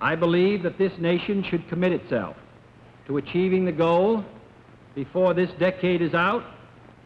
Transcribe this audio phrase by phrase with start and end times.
[0.00, 2.36] I believe that this nation should commit itself
[3.06, 4.22] to achieving the goal
[4.94, 6.44] before this decade is out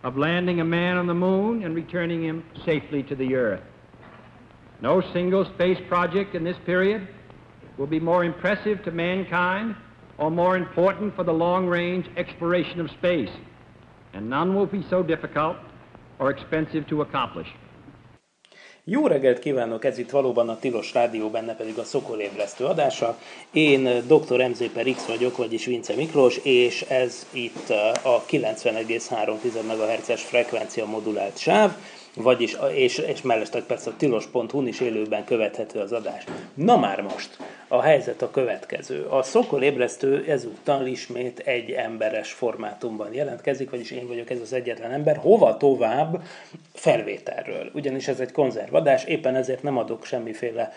[0.02, 3.62] of landing a man on the moon and returning him safely to the earth.
[4.80, 7.06] No single space project in this period
[7.78, 9.76] will be more impressive to mankind
[10.16, 13.32] or more important for the long range exploration of space,
[14.12, 15.56] and none will be so difficult
[16.18, 17.48] or expensive to accomplish.
[18.84, 23.18] Jó reggelt kívánok, ez itt valóban a Tilos Rádió, benne pedig a Szokolébresztő adása.
[23.52, 24.48] Én Dr.
[24.48, 27.70] MZ per X vagyok, vagyis Vince Miklós, és ez itt
[28.02, 31.76] a 90,3 MHz-es frekvencia modulált sáv,
[32.14, 36.24] vagyis, és, és mellesleg persze a tilos.hu-n is élőben követhető az adás.
[36.54, 37.36] Na már most,
[37.68, 39.04] a helyzet a következő.
[39.04, 44.92] A Szokol ébresztő ezúttal ismét egy emberes formátumban jelentkezik, vagyis én vagyok ez az egyetlen
[44.92, 45.16] ember.
[45.16, 46.22] Hova tovább?
[46.72, 47.70] Felvételről.
[47.74, 50.72] Ugyanis ez egy konzervadás, éppen ezért nem adok semmiféle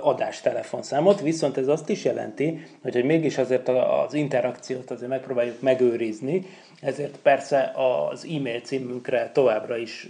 [0.00, 5.60] adás telefonszámot, viszont ez azt is jelenti, hogy, hogy mégis azért az interakciót azért megpróbáljuk
[5.60, 6.46] megőrizni,
[6.80, 10.08] ezért persze az e-mail címünkre továbbra is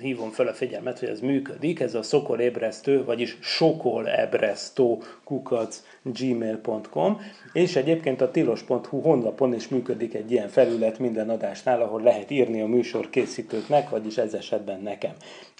[0.00, 7.20] hívom fel a figyelmet, hogy ez működik, ez a szokolébresztő, vagyis sokolebresztő kukac gmail.com,
[7.52, 12.60] és egyébként a tilos.hu honlapon is működik egy ilyen felület minden adásnál, ahol lehet írni
[12.60, 15.12] a műsor készítőknek, vagyis ez esetben nekem.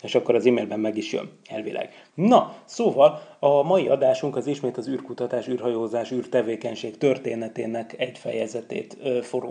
[0.02, 1.88] És akkor az e-mailben meg is jön, elvileg.
[2.14, 8.96] Na, szóval a mai adásunk az ismét az űrkutatás, űrhajózás, űrtevékenység történetének egy fejezetét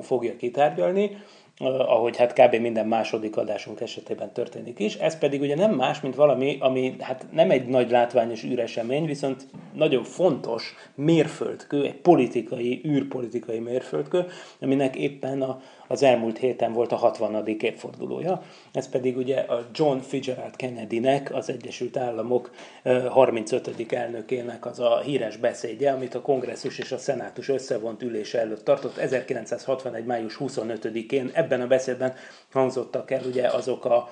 [0.01, 1.17] fogja kitárgyalni,
[1.59, 2.55] ahogy hát kb.
[2.55, 4.95] minden második adásunk esetében történik is.
[4.95, 9.45] Ez pedig ugye nem más, mint valami, ami hát nem egy nagy látványos űresemény, viszont
[9.73, 14.25] nagyon fontos mérföldkő, egy politikai, űrpolitikai mérföldkő,
[14.61, 17.47] aminek éppen a, az elmúlt héten volt a 60.
[17.47, 18.41] évfordulója.
[18.71, 22.51] Ez pedig ugye a John Fitzgerald Kennedynek, az Egyesült Államok
[23.09, 23.93] 35.
[23.93, 28.97] elnökének az a híres beszédje, amit a kongresszus és a szenátus összevont ülése előtt tartott
[28.97, 30.05] 1961.
[30.05, 31.29] május 25-én.
[31.33, 32.13] Ebben a beszédben
[32.51, 34.09] hangzottak el ugye azok a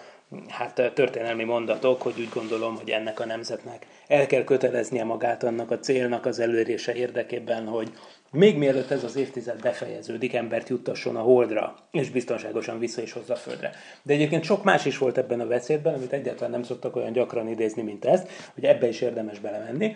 [0.47, 5.71] hát történelmi mondatok, hogy úgy gondolom, hogy ennek a nemzetnek el kell köteleznie magát annak
[5.71, 7.91] a célnak az elérése érdekében, hogy
[8.35, 13.33] még mielőtt ez az évtized befejeződik, embert juttasson a holdra, és biztonságosan vissza is hozza
[13.33, 13.71] a földre.
[14.03, 17.47] De egyébként sok más is volt ebben a beszédben, amit egyáltalán nem szoktak olyan gyakran
[17.47, 19.95] idézni, mint ezt, hogy ebbe is érdemes belemenni.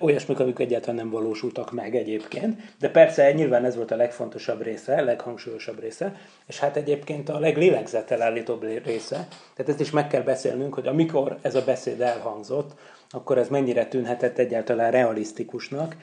[0.00, 4.96] Olyasmik, amik egyáltalán nem valósultak meg egyébként, de persze nyilván ez volt a legfontosabb része,
[4.96, 6.16] a leghangsúlyosabb része,
[6.46, 11.54] és hát egyébként a leglélegzetelállítóbb része, tehát ezt is meg kell beszélnünk, hogy amikor ez
[11.54, 12.70] a beszéd elhangzott,
[13.10, 15.96] akkor ez mennyire tűnhetett egyáltalán realisztikusnak,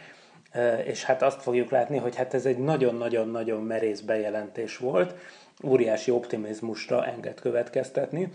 [0.86, 5.16] és hát azt fogjuk látni, hogy hát ez egy nagyon-nagyon-nagyon merész bejelentés volt,
[5.64, 8.32] óriási optimizmusra enged következtetni,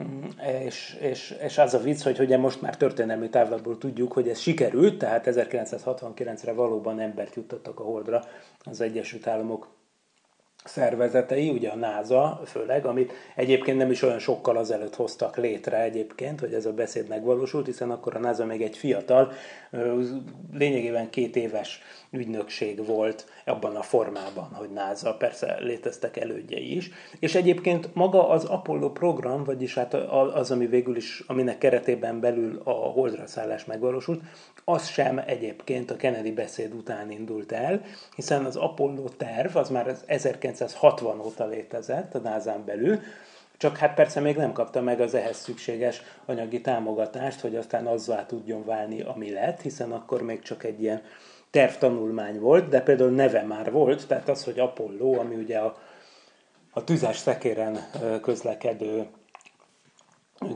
[0.00, 0.24] mm,
[0.64, 4.38] és, és, és az a vicc, hogy ugye most már történelmi távlatból tudjuk, hogy ez
[4.38, 8.24] sikerült, tehát 1969-re valóban embert juttattak a Holdra
[8.64, 9.73] az Egyesült Államok
[10.64, 16.40] szervezetei, ugye a NASA főleg, amit egyébként nem is olyan sokkal azelőtt hoztak létre egyébként,
[16.40, 19.32] hogy ez a beszéd megvalósult, hiszen akkor a NASA még egy fiatal,
[20.52, 21.82] lényegében két éves
[22.14, 28.44] ügynökség volt abban a formában, hogy NASA, persze léteztek elődjei is, és egyébként maga az
[28.44, 29.94] Apollo program, vagyis hát
[30.34, 34.22] az, ami végül is, aminek keretében belül a holdra szállás megvalósult,
[34.64, 37.82] az sem egyébként a Kennedy beszéd után indult el,
[38.14, 43.00] hiszen az Apollo terv az már 1960 óta létezett a nasa belül,
[43.56, 48.26] csak hát persze még nem kapta meg az ehhez szükséges anyagi támogatást, hogy aztán azzá
[48.26, 51.02] tudjon válni, ami lett, hiszen akkor még csak egy ilyen
[51.54, 55.76] tervtanulmány volt, de például neve már volt, tehát az, hogy Apollo, ami ugye a,
[56.70, 57.78] a tüzes szekéren
[58.22, 59.06] közlekedő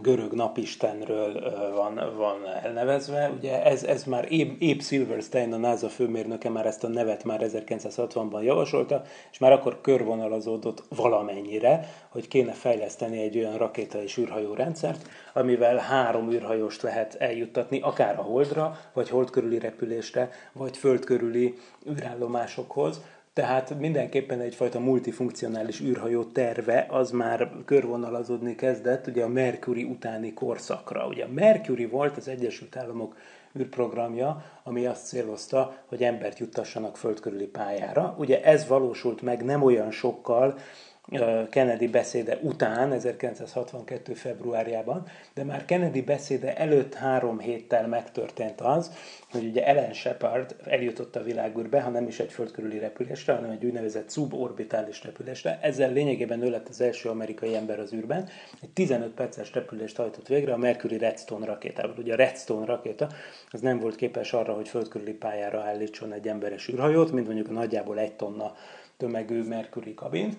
[0.02, 1.32] görög napistenről
[1.74, 3.30] van, van elnevezve.
[3.30, 4.28] Ugye ez, ez már
[4.60, 9.80] Abe Silverstein, a NASA főmérnöke már ezt a nevet már 1960-ban javasolta, és már akkor
[9.80, 17.14] körvonalazódott valamennyire, hogy kéne fejleszteni egy olyan rakéta és űrhajó rendszert, amivel három űrhajóst lehet
[17.14, 21.54] eljuttatni, akár a Holdra, vagy Hold körüli repülésre, vagy Föld körüli
[21.90, 23.00] űrállomásokhoz,
[23.38, 31.06] tehát mindenképpen egyfajta multifunkcionális űrhajó terve az már körvonalazódni kezdett ugye a Mercury utáni korszakra.
[31.06, 33.16] Ugye a Mercury volt az Egyesült Államok
[33.58, 38.14] űrprogramja, ami azt célozta, hogy embert juttassanak föld körüli pályára.
[38.18, 40.58] Ugye ez valósult meg nem olyan sokkal
[41.50, 44.14] Kennedy beszéde után, 1962.
[44.14, 48.92] februárjában, de már Kennedy beszéde előtt három héttel megtörtént az,
[49.30, 53.64] hogy ugye Ellen Shepard eljutott a világűrbe, ha nem is egy földkörüli repülésre, hanem egy
[53.64, 55.58] úgynevezett suborbitális repülésre.
[55.62, 58.28] Ezzel lényegében ő lett az első amerikai ember az űrben.
[58.60, 61.94] Egy 15 perces repülést hajtott végre a Mercury Redstone rakétával.
[61.98, 63.08] Ugye a Redstone rakéta
[63.50, 67.98] az nem volt képes arra, hogy földkörüli pályára állítson egy emberes űrhajót, mint mondjuk nagyjából
[67.98, 68.54] egy tonna
[68.96, 70.36] tömegű Mercury kabint,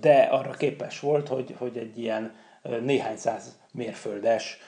[0.00, 2.34] de arra képes volt, hogy, hogy egy ilyen
[2.80, 4.58] néhány száz mérföldes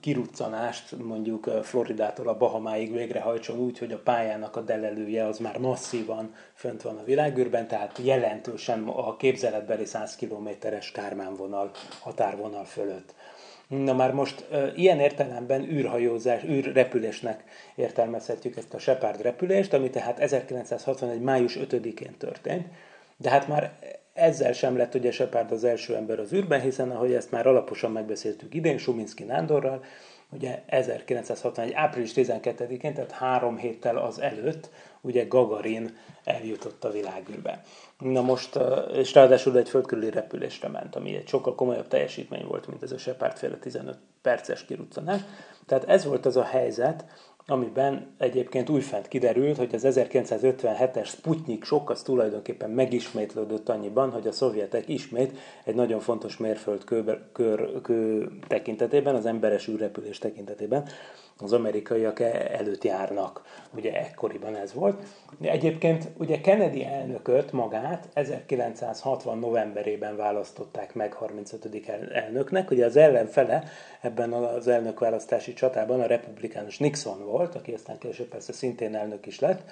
[0.00, 6.34] kiruccanást mondjuk Floridától a Bahamáig végrehajtson úgy, hogy a pályának a delelője az már masszívan
[6.54, 13.14] fönt van a világűrben, tehát jelentősen a képzeletbeli 100 kilométeres kármánvonal, határvonal fölött.
[13.68, 20.18] Na már most e, ilyen értelemben űrhajózás, űrrepülésnek értelmezhetjük ezt a Shepard repülést, ami tehát
[20.18, 21.20] 1961.
[21.20, 22.66] május 5-én történt.
[23.20, 23.78] De hát már
[24.12, 27.92] ezzel sem lett ugye Shepard az első ember az űrben, hiszen ahogy ezt már alaposan
[27.92, 29.84] megbeszéltük idén Suminski Nándorral,
[30.30, 31.72] ugye 1961.
[31.72, 34.70] április 12-én, tehát három héttel az előtt,
[35.00, 37.62] ugye Gagarin eljutott a világűrbe.
[37.98, 38.58] Na most,
[38.92, 42.98] és ráadásul egy földkörüli repülésre ment, ami egy sokkal komolyabb teljesítmény volt, mint ez a
[42.98, 45.20] Shepard féle 15 perces kiruccanás.
[45.66, 47.04] Tehát ez volt az a helyzet,
[47.50, 54.32] amiben egyébként újfent kiderült, hogy az 1957-es Sputnik sok az tulajdonképpen megismétlődött annyiban, hogy a
[54.32, 60.84] szovjetek ismét egy nagyon fontos mérföldkő kör, kő tekintetében, az emberes űrrepülés tekintetében
[61.38, 63.42] az amerikaiak e- előtt járnak.
[63.74, 65.02] Ugye ekkoriban ez volt.
[65.40, 71.88] Egyébként ugye Kennedy elnököt magát 1960 novemberében választották meg 35.
[72.12, 72.70] elnöknek.
[72.70, 73.64] Ugye az ellenfele
[74.00, 79.38] ebben az elnökválasztási csatában a republikánus Nixon volt, aki aztán később persze szintén elnök is
[79.38, 79.70] lett.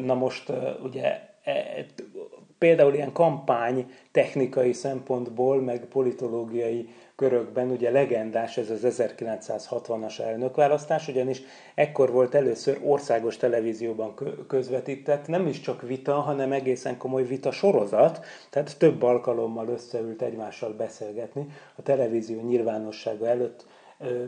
[0.00, 1.86] Na most ugye e,
[2.58, 11.42] például ilyen kampány technikai szempontból, meg politológiai körökben ugye legendás ez az 1960-as elnökválasztás, ugyanis
[11.74, 14.14] ekkor volt először országos televízióban
[14.48, 20.72] közvetített, nem is csak vita, hanem egészen komoly vita sorozat, tehát több alkalommal összeült egymással
[20.72, 21.46] beszélgetni
[21.76, 23.66] a televízió nyilvánossága előtt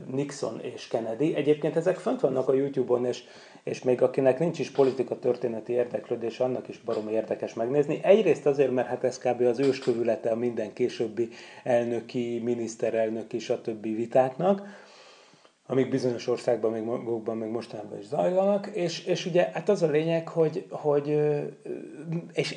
[0.06, 1.34] Nixon és Kennedy.
[1.34, 3.24] Egyébként ezek fönt vannak a YouTube-on, és
[3.62, 8.00] és még akinek nincs is politika történeti érdeklődés, annak is barom érdekes megnézni.
[8.02, 9.40] Egyrészt azért, mert hát ez kb.
[9.40, 11.28] az őskövülete a minden későbbi
[11.64, 13.82] elnöki, miniszterelnöki, stb.
[13.82, 14.62] vitáknak,
[15.66, 19.90] amik bizonyos országban, még magukban, még mostanában is zajlanak, és, és ugye hát az a
[19.90, 21.18] lényeg, hogy, hogy
[22.32, 22.54] és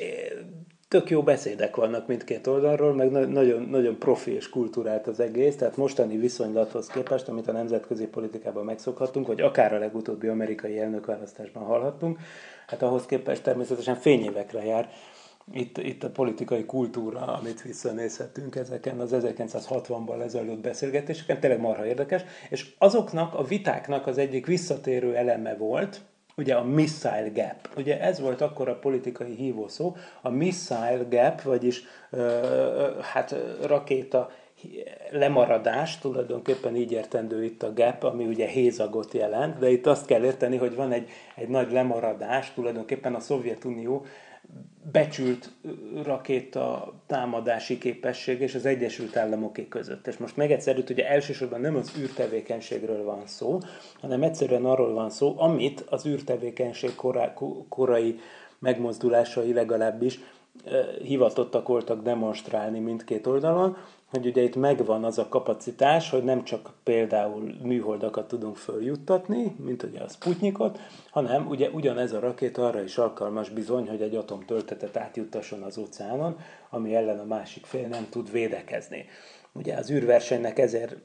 [0.94, 5.76] tök jó beszédek vannak mindkét oldalról, meg nagyon, nagyon profi és kultúrált az egész, tehát
[5.76, 12.18] mostani viszonylathoz képest, amit a nemzetközi politikában megszokhattunk, vagy akár a legutóbbi amerikai elnökválasztásban hallhattunk,
[12.66, 14.90] hát ahhoz képest természetesen fényévekre jár
[15.52, 22.22] itt, itt a politikai kultúra, amit visszanézhetünk ezeken az 1960-ban lezajlott beszélgetéseken, tényleg marha érdekes,
[22.50, 26.00] és azoknak a vitáknak az egyik visszatérő eleme volt,
[26.36, 27.68] ugye a missile gap.
[27.76, 34.30] Ugye ez volt akkor a politikai hívószó, a missile gap, vagyis ö, hát rakéta
[35.10, 40.24] lemaradás, tulajdonképpen így értendő itt a gap, ami ugye hézagot jelent, de itt azt kell
[40.24, 44.04] érteni, hogy van egy, egy nagy lemaradás, tulajdonképpen a Szovjetunió
[44.92, 45.50] becsült
[46.02, 50.06] rakéta támadási képesség és az Egyesült Államoké között.
[50.06, 53.58] És most meg egyszer, hogy ugye elsősorban nem az űrtevékenységről van szó,
[54.00, 56.94] hanem egyszerűen arról van szó, amit az űrtevékenység
[57.68, 58.18] korai
[58.58, 60.18] megmozdulásai legalábbis
[61.02, 63.76] hivatottak voltak demonstrálni mindkét oldalon,
[64.14, 69.82] hogy ugye itt megvan az a kapacitás, hogy nem csak például műholdakat tudunk följuttatni, mint
[69.82, 70.78] ugye a Sputnikot,
[71.10, 76.38] hanem ugye ugyanez a rakéta arra is alkalmas bizony, hogy egy atomtöltetet átjuttasson az óceánon,
[76.70, 79.04] ami ellen a másik fél nem tud védekezni.
[79.52, 80.96] Ugye az űrversenynek ezért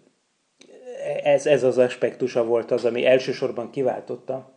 [1.23, 4.51] ez, ez az aspektusa volt az, ami elsősorban kiváltotta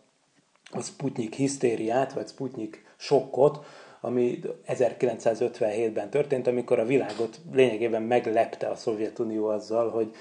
[0.71, 3.65] a Sputnik hisztériát, vagy Sputnik sokkot,
[4.05, 10.11] ami 1957-ben történt, amikor a világot lényegében meglepte a Szovjetunió azzal, hogy,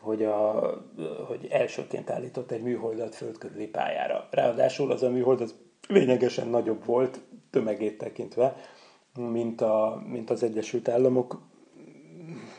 [0.00, 0.70] hogy, a,
[1.26, 4.28] hogy elsőként állított egy műholdat földkörüli pályára.
[4.30, 5.54] Ráadásul az a műhold az
[5.88, 8.56] lényegesen nagyobb volt, tömegét tekintve,
[9.14, 11.40] mint, a, mint az Egyesült Államok.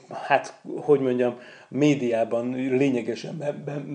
[0.10, 3.36] Hát, hogy mondjam, médiában lényegesen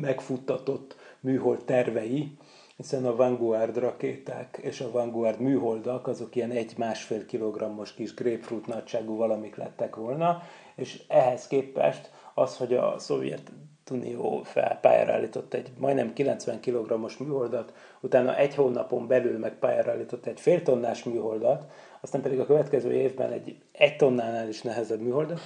[0.01, 2.37] megfuttatott műhold tervei,
[2.77, 9.17] hiszen a Vanguard rakéták és a Vanguard műholdak azok ilyen egy-másfél kilogrammos kis grapefruit nagyságú
[9.17, 10.43] valamik lettek volna,
[10.75, 13.53] és ehhez képest az, hogy a szovjet
[13.85, 19.91] Szovjetunió fel, pályára állított egy majdnem 90 kg-os műholdat, utána egy hónapon belül meg pályára
[19.91, 21.71] állított egy fél tonnás műholdat,
[22.05, 25.41] aztán pedig a következő évben egy egy tonnánál is nehezebb műholdat.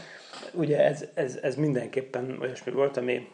[0.55, 3.29] Ugye ez, ez, ez mindenképpen olyasmi volt, ami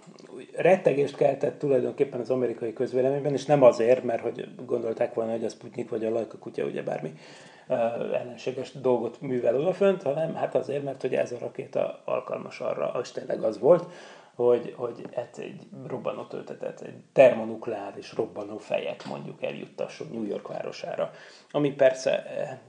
[0.56, 5.52] rettegést keltett tulajdonképpen az amerikai közvéleményben, és nem azért, mert hogy gondolták volna, hogy az
[5.52, 7.12] Sputnik vagy a Lajka kutya, ugye bármi
[8.12, 13.10] ellenséges dolgot művel odafönt, hanem hát azért, mert hogy ez a rakéta alkalmas arra, az
[13.10, 13.86] tényleg az volt,
[14.34, 21.10] hogy, hogy ez egy robbanó töltetet, egy termonukleáris robbanó fejet mondjuk eljuttasson New York városára.
[21.50, 22.26] Ami persze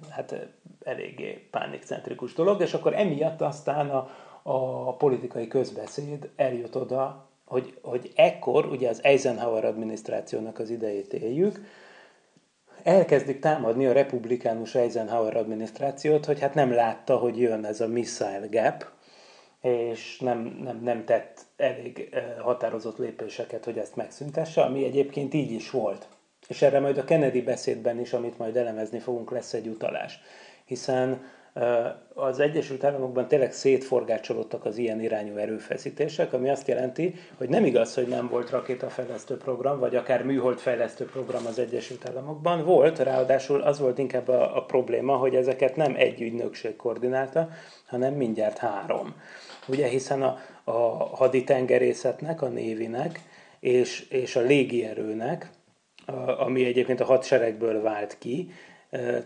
[0.09, 0.47] hát
[0.83, 4.09] eléggé pánikcentrikus dolog, és akkor emiatt aztán a,
[4.43, 11.59] a politikai közbeszéd eljut oda, hogy, hogy ekkor, ugye az Eisenhower adminisztrációnak az idejét éljük,
[12.83, 18.47] elkezdik támadni a republikánus Eisenhower adminisztrációt, hogy hát nem látta, hogy jön ez a missile
[18.49, 18.93] gap,
[19.65, 25.69] és nem, nem, nem tett elég határozott lépéseket, hogy ezt megszüntesse, ami egyébként így is
[25.69, 26.07] volt.
[26.47, 30.19] És erre majd a Kennedy beszédben is, amit majd elemezni fogunk, lesz egy utalás.
[30.65, 31.21] Hiszen
[32.13, 37.93] az Egyesült Államokban tényleg szétforgácsolódtak az ilyen irányú erőfeszítések, ami azt jelenti, hogy nem igaz,
[37.93, 42.65] hogy nem volt rakétafejlesztő program, vagy akár műholdfejlesztő program az Egyesült Államokban.
[42.65, 47.49] Volt, ráadásul az volt inkább a, a probléma, hogy ezeket nem egy ügynökség koordinálta,
[47.85, 49.15] hanem mindjárt három.
[49.67, 50.71] Ugye, hiszen a, a
[51.15, 53.19] haditengerészetnek, a névinek
[53.59, 55.49] és, és a légierőnek,
[56.37, 58.51] ami egyébként a hadseregből vált ki,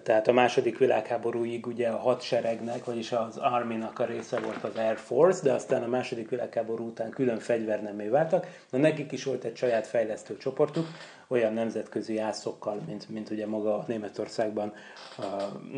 [0.04, 4.98] tehát a második világháborúig ugye a hadseregnek, vagyis az Army-nak a része volt az Air
[4.98, 8.48] Force, de aztán a második világháború után külön fegyvernemé váltak.
[8.70, 10.88] Na nekik is volt egy saját fejlesztő csoportuk,
[11.28, 14.74] olyan nemzetközi jászokkal, mint, mint ugye maga Németországban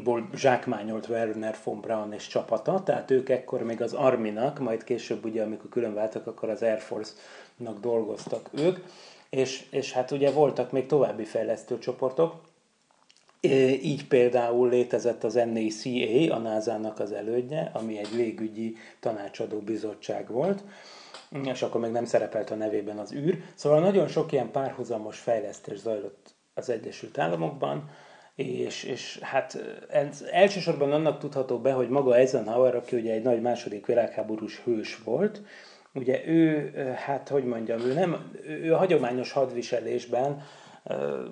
[0.05, 5.25] uh, zsákmányolt Werner von Braun és csapata, tehát ők ekkor még az Arminak, majd később
[5.25, 8.77] ugye, amikor külön váltak, akkor az Air Force-nak dolgoztak ők,
[9.29, 12.50] és, és hát ugye voltak még további fejlesztő csoportok,
[13.81, 20.63] így például létezett az NACA, a NASA-nak az elődje, ami egy légügyi tanácsadó bizottság volt,
[21.45, 23.38] és akkor még nem szerepelt a nevében az űr.
[23.55, 27.89] Szóval nagyon sok ilyen párhuzamos fejlesztés zajlott az Egyesült Államokban,
[28.36, 33.41] és, és hát ez elsősorban annak tudható be, hogy maga Eisenhower, aki ugye egy nagy
[33.41, 35.41] második világháborús hős volt,
[35.93, 40.43] ugye ő, hát hogy mondjam, ő nem, ő a hagyományos hadviselésben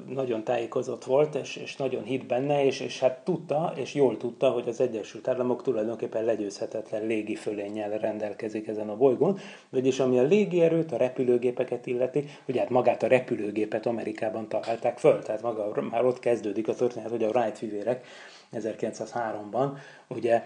[0.07, 4.49] nagyon tájékozott volt, és, és nagyon hit benne, és, és hát tudta, és jól tudta,
[4.49, 9.39] hogy az Egyesült Államok tulajdonképpen legyőzhetetlen légi fölénnyel rendelkezik ezen a bolygón,
[9.69, 15.21] vagyis ami a légierőt, a repülőgépeket illeti, ugye hát magát a repülőgépet Amerikában találták föl,
[15.21, 18.05] tehát maga már ott kezdődik a történet, hogy a Wright fivérek
[18.53, 19.77] 1903-ban
[20.07, 20.43] ugye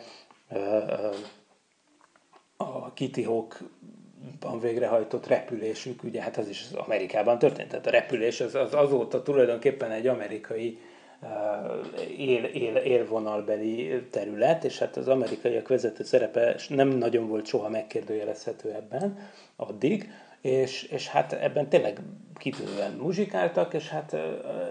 [2.58, 3.60] a Kitty Hawk
[4.40, 8.74] ban végrehajtott repülésük, ugye hát az is az Amerikában történt, tehát a repülés az, az
[8.74, 10.78] azóta tulajdonképpen egy amerikai
[11.22, 11.28] uh,
[12.18, 18.72] él, él, élvonalbeli terület, és hát az amerikaiak vezető szerepe nem nagyon volt soha megkérdőjelezhető
[18.72, 20.10] ebben addig,
[20.44, 22.00] és, és hát ebben tényleg
[22.36, 24.16] kitűnően muzsikáltak, és hát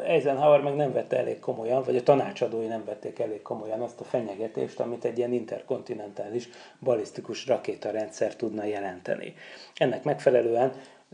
[0.05, 4.05] Eisenhower meg nem vette elég komolyan, vagy a tanácsadói nem vették elég komolyan azt a
[4.05, 6.49] fenyegetést, amit egy ilyen interkontinentális
[6.81, 9.35] balisztikus rakétarendszer tudna jelenteni.
[9.75, 10.73] Ennek megfelelően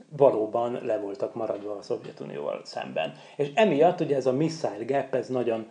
[0.08, 3.12] valóban le voltak maradva a Szovjetunióval szemben.
[3.36, 5.66] És emiatt ugye ez a missile gap, ez nagyon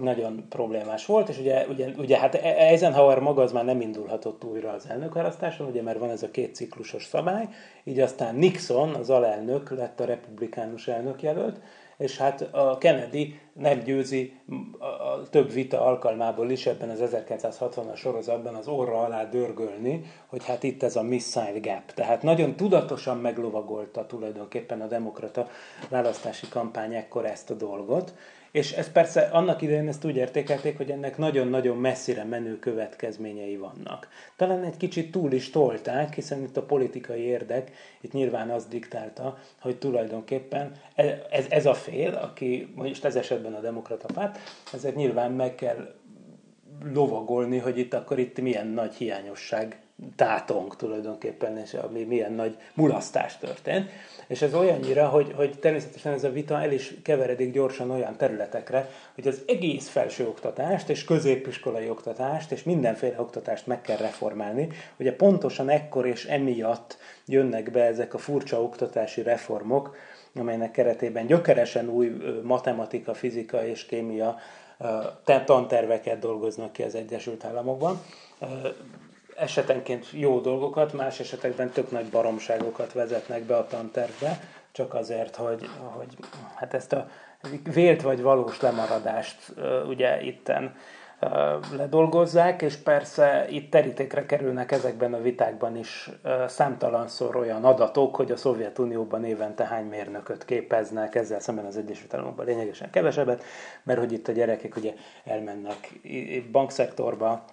[0.00, 4.44] nagyon problémás volt, és ugye, ugye, ugye hát e- Eisenhower maga az már nem indulhatott
[4.44, 7.48] újra az elnökválasztáson, ugye mert van ez a két ciklusos szabály,
[7.84, 11.60] így aztán Nixon, az alelnök lett a republikánus elnökjelölt,
[11.96, 14.40] és hát a Kennedy nem győzi
[14.78, 20.62] a több vita alkalmából is ebben az 1960-as sorozatban az orra alá dörgölni, hogy hát
[20.62, 21.92] itt ez a missile gap.
[21.94, 25.48] Tehát nagyon tudatosan meglovagolta tulajdonképpen a demokrata
[25.88, 28.14] választási kampány ekkor ezt a dolgot,
[28.54, 34.08] és ez persze annak idején ezt úgy értékelték, hogy ennek nagyon-nagyon messzire menő következményei vannak.
[34.36, 37.70] Talán egy kicsit túl is tolták, hiszen itt a politikai érdek
[38.00, 40.72] itt nyilván az diktálta, hogy tulajdonképpen
[41.30, 44.38] ez, ez a fél, aki most ez esetben a demokrata párt,
[44.72, 45.94] ezért nyilván meg kell
[46.92, 49.83] lovagolni, hogy itt akkor itt milyen nagy hiányosság
[50.16, 53.90] tátong tulajdonképpen, és ami milyen nagy mulasztás történt.
[54.26, 58.88] És ez olyannyira, hogy, hogy természetesen ez a vita el is keveredik gyorsan olyan területekre,
[59.14, 64.68] hogy az egész felsőoktatást és középiskolai oktatást és mindenféle oktatást meg kell reformálni.
[64.98, 69.96] Ugye pontosan ekkor és emiatt jönnek be ezek a furcsa oktatási reformok,
[70.34, 74.36] amelynek keretében gyökeresen új matematika, fizika és kémia
[75.44, 78.00] tanterveket dolgoznak ki az Egyesült Államokban
[79.36, 84.40] esetenként jó dolgokat, más esetekben tök nagy baromságokat vezetnek be a tantervbe,
[84.72, 86.16] csak azért, hogy, hogy
[86.54, 87.08] hát ezt a
[87.72, 89.54] vélt vagy valós lemaradást
[89.86, 90.74] ugye itten
[91.76, 96.10] ledolgozzák, és persze itt terítékre kerülnek ezekben a vitákban is
[96.46, 102.46] számtalanszor olyan adatok, hogy a Szovjetunióban évente hány mérnököt képeznek, ezzel szemben az Egyesült Államokban
[102.46, 103.42] lényegesen kevesebbet,
[103.82, 105.92] mert hogy itt a gyerekek ugye elmennek
[106.52, 107.44] bankszektorba,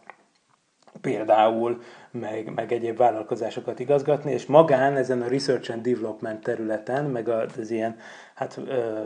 [1.02, 1.82] például,
[2.12, 7.72] meg, meg egyéb vállalkozásokat igazgatni, és magán ezen a research and development területen, meg az
[7.72, 7.96] ilyen
[8.34, 9.02] hát, ö,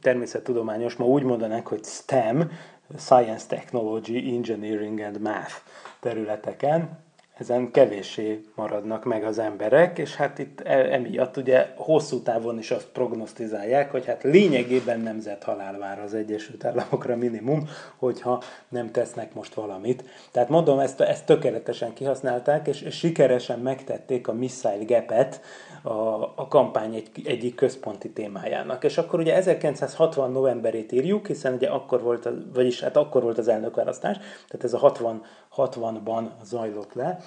[0.00, 2.50] természettudományos, ma úgy mondanánk, hogy STEM,
[2.98, 5.54] Science, Technology, Engineering and Math
[6.00, 6.98] területeken,
[7.42, 12.70] ezen kevéssé maradnak meg az emberek, és hát itt e, emiatt ugye hosszú távon is
[12.70, 19.34] azt prognosztizálják, hogy hát lényegében nemzet halál vár az Egyesült Államokra minimum, hogyha nem tesznek
[19.34, 20.04] most valamit.
[20.30, 25.40] Tehát mondom, ezt, ezt tökéletesen kihasználták, és, és sikeresen megtették a Missile Gap-et
[25.82, 28.84] a, a kampány egy, egyik központi témájának.
[28.84, 33.48] És akkor ugye 1960 novemberét írjuk, hiszen ugye akkor volt, vagyis hát akkor volt az
[33.48, 35.22] elnökválasztás, tehát ez a 60
[35.56, 37.18] 60-ban zajlott le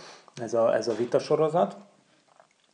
[0.41, 1.75] ez a, ez a vitasorozat,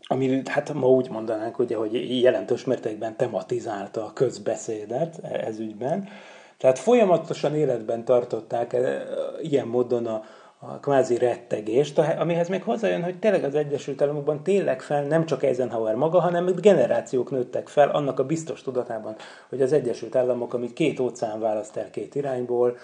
[0.07, 6.09] ami hát ma úgy mondanánk, ugye, hogy jelentős mértékben tematizálta a közbeszédet ez ügyben.
[6.57, 9.03] Tehát folyamatosan életben tartották e,
[9.41, 10.23] ilyen módon a,
[10.63, 15.43] a kvázi rettegést, amihez még hozzájön, hogy tényleg az Egyesült Államokban tényleg fel nem csak
[15.43, 19.15] Eisenhower maga, hanem generációk nőttek fel annak a biztos tudatában,
[19.49, 22.77] hogy az Egyesült Államok, ami két óceán választ el két irányból,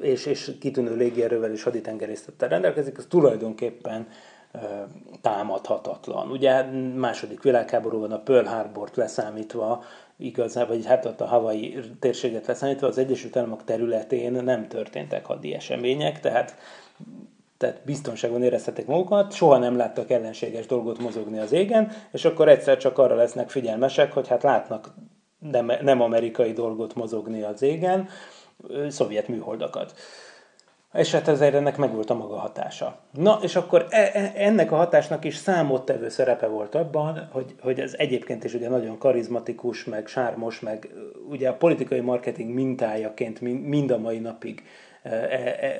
[0.00, 4.06] és, és kitűnő légierővel és haditengerésztettel rendelkezik, az tulajdonképpen
[5.20, 6.30] támadhatatlan.
[6.30, 6.62] Ugye
[6.94, 9.84] második világháborúban a Pearl Harbort leszámítva,
[10.16, 15.54] igazán, vagy hát ott a havai térséget leszámítva, az Egyesült Államok területén nem történtek hadi
[15.54, 16.56] események, tehát
[17.58, 22.76] tehát biztonságban érezhetik magukat, soha nem láttak ellenséges dolgot mozogni az égen, és akkor egyszer
[22.76, 24.94] csak arra lesznek figyelmesek, hogy hát látnak
[25.38, 28.08] nem, nem amerikai dolgot mozogni az égen,
[28.88, 29.94] szovjet műholdakat.
[30.96, 32.98] És hát ezért ennek megvolt a maga hatása.
[33.12, 37.80] Na, és akkor e, e, ennek a hatásnak is számottevő szerepe volt abban, hogy, hogy
[37.80, 40.88] ez egyébként is ugye nagyon karizmatikus, meg sármos, meg
[41.28, 44.62] ugye a politikai marketing mintájaként mind a mai napig
[45.02, 45.10] e,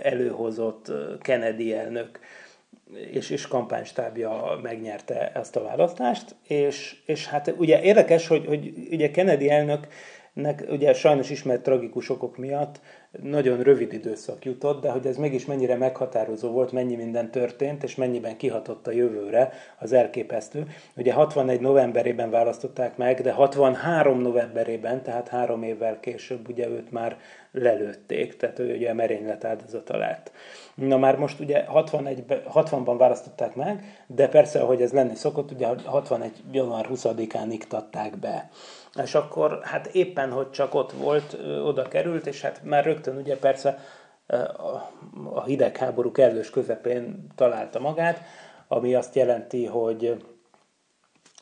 [0.02, 2.20] előhozott Kennedy elnök
[3.10, 9.10] és, és kampánystábja megnyerte ezt a választást, és, és hát ugye érdekes, hogy, hogy ugye
[9.10, 9.86] Kennedy elnök
[10.36, 12.80] nek ugye sajnos ismert tragikus okok miatt
[13.22, 17.94] nagyon rövid időszak jutott, de hogy ez mégis mennyire meghatározó volt, mennyi minden történt, és
[17.94, 20.66] mennyiben kihatott a jövőre, az elképesztő.
[20.96, 27.16] Ugye 61 novemberében választották meg, de 63 novemberében, tehát három évvel később ugye őt már
[27.52, 30.32] lelőtték, tehát ő ugye merénylet áldozata lett.
[30.74, 32.24] Na már most ugye 61,
[32.54, 36.32] 60-ban választották meg, de persze, ahogy ez lenni szokott, ugye 61.
[36.52, 38.50] január 20-án iktatták be
[39.02, 43.36] és akkor hát éppen, hogy csak ott volt, oda került, és hát már rögtön ugye
[43.36, 43.78] persze
[45.34, 48.20] a hidegháború kellős közepén találta magát,
[48.68, 50.24] ami azt jelenti, hogy,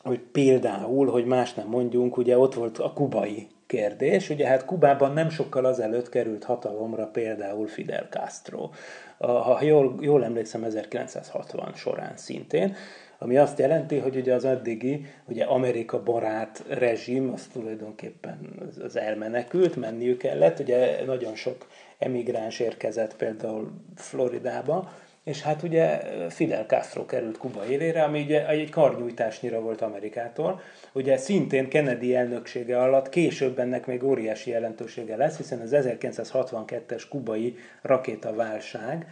[0.03, 4.29] hogy például, hogy más nem mondjunk, ugye ott volt a kubai kérdés.
[4.29, 8.69] Ugye hát Kubában nem sokkal azelőtt került hatalomra például Fidel Castro.
[9.17, 12.75] Ha jól, jól emlékszem, 1960 során szintén
[13.19, 18.39] ami azt jelenti, hogy ugye az addigi ugye Amerika barát rezsim, az tulajdonképpen
[18.83, 24.91] az elmenekült, menniük kellett, ugye nagyon sok emigráns érkezett például Floridába,
[25.25, 30.61] és hát ugye Fidel Castro került Kuba élére, ami ugye egy karnyújtásnyira volt Amerikától.
[30.93, 37.55] Ugye szintén Kennedy elnöksége alatt később ennek még óriási jelentősége lesz, hiszen az 1962-es kubai
[37.81, 39.07] rakétaválság,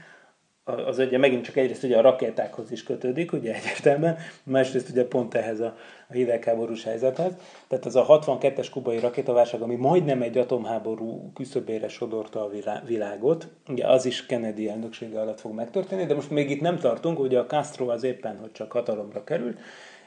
[0.65, 5.33] az ugye megint csak egyrészt ugye a rakétákhoz is kötődik, ugye egyértelműen, másrészt ugye pont
[5.33, 5.75] ehhez a,
[6.09, 7.33] a hidegháborús helyzethez.
[7.67, 12.49] Tehát az a 62-es kubai rakétaválság, ami majdnem egy atomháború küszöbére sodorta a
[12.85, 17.19] világot, ugye az is Kennedy elnöksége alatt fog megtörténni, de most még itt nem tartunk,
[17.19, 19.59] ugye a Castro az éppen, hogy csak hatalomra került,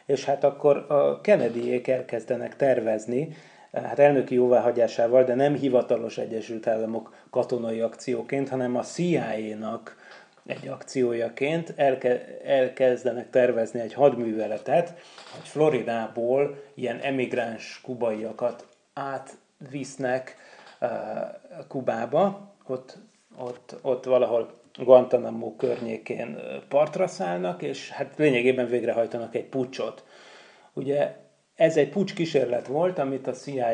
[0.07, 3.29] és hát akkor a Kennedyék elkezdenek tervezni,
[3.73, 9.97] hát elnöki jóváhagyásával, de nem hivatalos Egyesült Államok katonai akcióként, hanem a CIA-nak
[10.46, 14.88] egy akciójaként elke, elkezdenek tervezni egy hadműveletet,
[15.30, 20.37] hogy Floridából ilyen emigráns kubaiakat átvisznek
[20.80, 20.88] uh,
[21.68, 22.98] Kubába, ott,
[23.37, 30.04] ott, ott valahol Guantanamo környékén uh, partra szállnak, és hát lényegében végrehajtanak egy pucsot.
[30.72, 31.16] Ugye
[31.57, 33.73] ez egy pucs kísérlet volt, amit a CIA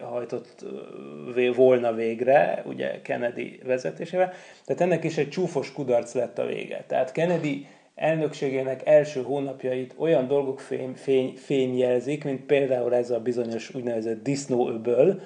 [0.00, 0.64] hajtott
[1.54, 4.32] volna végre, ugye Kennedy vezetésével,
[4.64, 6.84] tehát ennek is egy csúfos kudarc lett a vége.
[6.86, 13.74] Tehát Kennedy elnökségének első hónapjait olyan dolgok fény, fény, fényjelzik, mint például ez a bizonyos
[13.74, 15.20] úgynevezett disznóöböl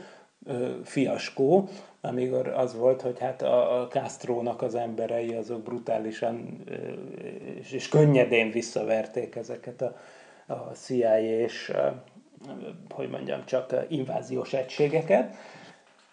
[0.84, 1.68] fiaskó,
[2.00, 6.64] amikor az volt, hogy hát a, a Castro-nak az emberei azok brutálisan
[7.60, 9.96] és, és könnyedén visszaverték ezeket a,
[10.52, 11.72] a CIA és
[12.90, 15.34] hogy mondjam, csak inváziós egységeket.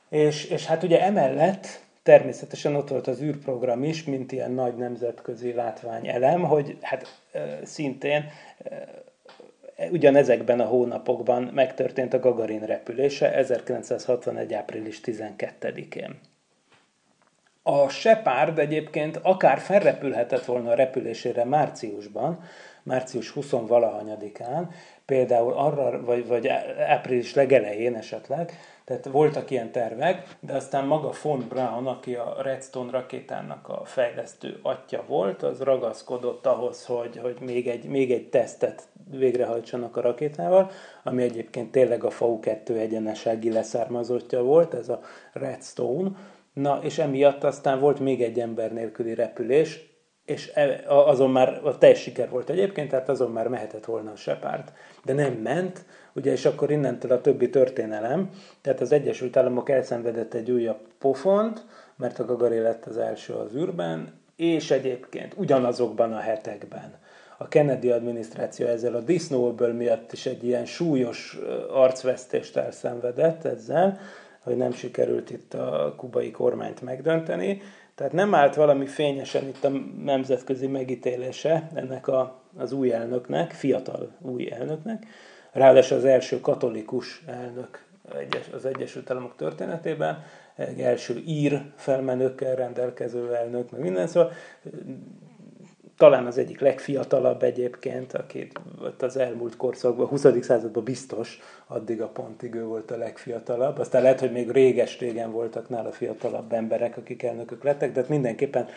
[0.09, 1.67] És, és hát ugye emellett
[2.03, 7.21] természetesen ott volt az űrprogram is, mint ilyen nagy nemzetközi látványelem, hogy hát
[7.63, 8.23] szintén
[9.91, 14.53] ugyanezekben a hónapokban megtörtént a Gagarin repülése 1961.
[14.53, 16.19] április 12-én.
[17.63, 22.43] A Shepard egyébként akár felrepülhetett volna a repülésére márciusban,
[22.89, 24.73] március 20-valahanyadikán,
[25.05, 26.47] például arra, vagy, vagy
[26.87, 28.51] április legelején esetleg,
[28.85, 34.59] tehát voltak ilyen tervek, de aztán maga von Braun, aki a Redstone rakétának a fejlesztő
[34.61, 40.71] atya volt, az ragaszkodott ahhoz, hogy, hogy még, egy, még egy tesztet végrehajtsanak a rakétával,
[41.03, 44.99] ami egyébként tényleg a FAU-2 egyenesági leszármazottja volt, ez a
[45.33, 46.09] Redstone.
[46.53, 49.88] Na, és emiatt aztán volt még egy ember nélküli repülés,
[50.29, 54.15] és e, azon már a teljes siker volt egyébként, tehát azon már mehetett volna a
[54.15, 54.71] Shepard.
[55.05, 58.29] De nem ment, ugye, és akkor innentől a többi történelem,
[58.61, 61.65] tehát az Egyesült Államok elszenvedett egy újabb pofont,
[61.95, 66.97] mert a Gagari lett az első az űrben, és egyébként ugyanazokban a hetekben
[67.37, 71.39] a Kennedy adminisztráció ezzel a disznóből miatt is egy ilyen súlyos
[71.71, 73.99] arcvesztést elszenvedett ezzel,
[74.43, 77.61] hogy nem sikerült itt a kubai kormányt megdönteni,
[77.99, 79.69] tehát nem állt valami fényesen itt a
[80.03, 85.05] nemzetközi megítélése ennek a, az új elnöknek, fiatal új elnöknek,
[85.51, 87.85] ráadásul az első katolikus elnök
[88.53, 90.23] az Egyesült Államok történetében,
[90.55, 94.31] egy első ír felmenőkkel rendelkező elnök, meg minden, szóval
[95.99, 98.47] talán az egyik legfiatalabb egyébként, aki
[98.81, 100.25] ott az elmúlt korszakban, a 20.
[100.41, 103.77] században biztos, addig a pontig ő volt a legfiatalabb.
[103.77, 108.67] Aztán lehet, hogy még réges-régen voltak nála fiatalabb emberek, akik elnökök lettek, de hát mindenképpen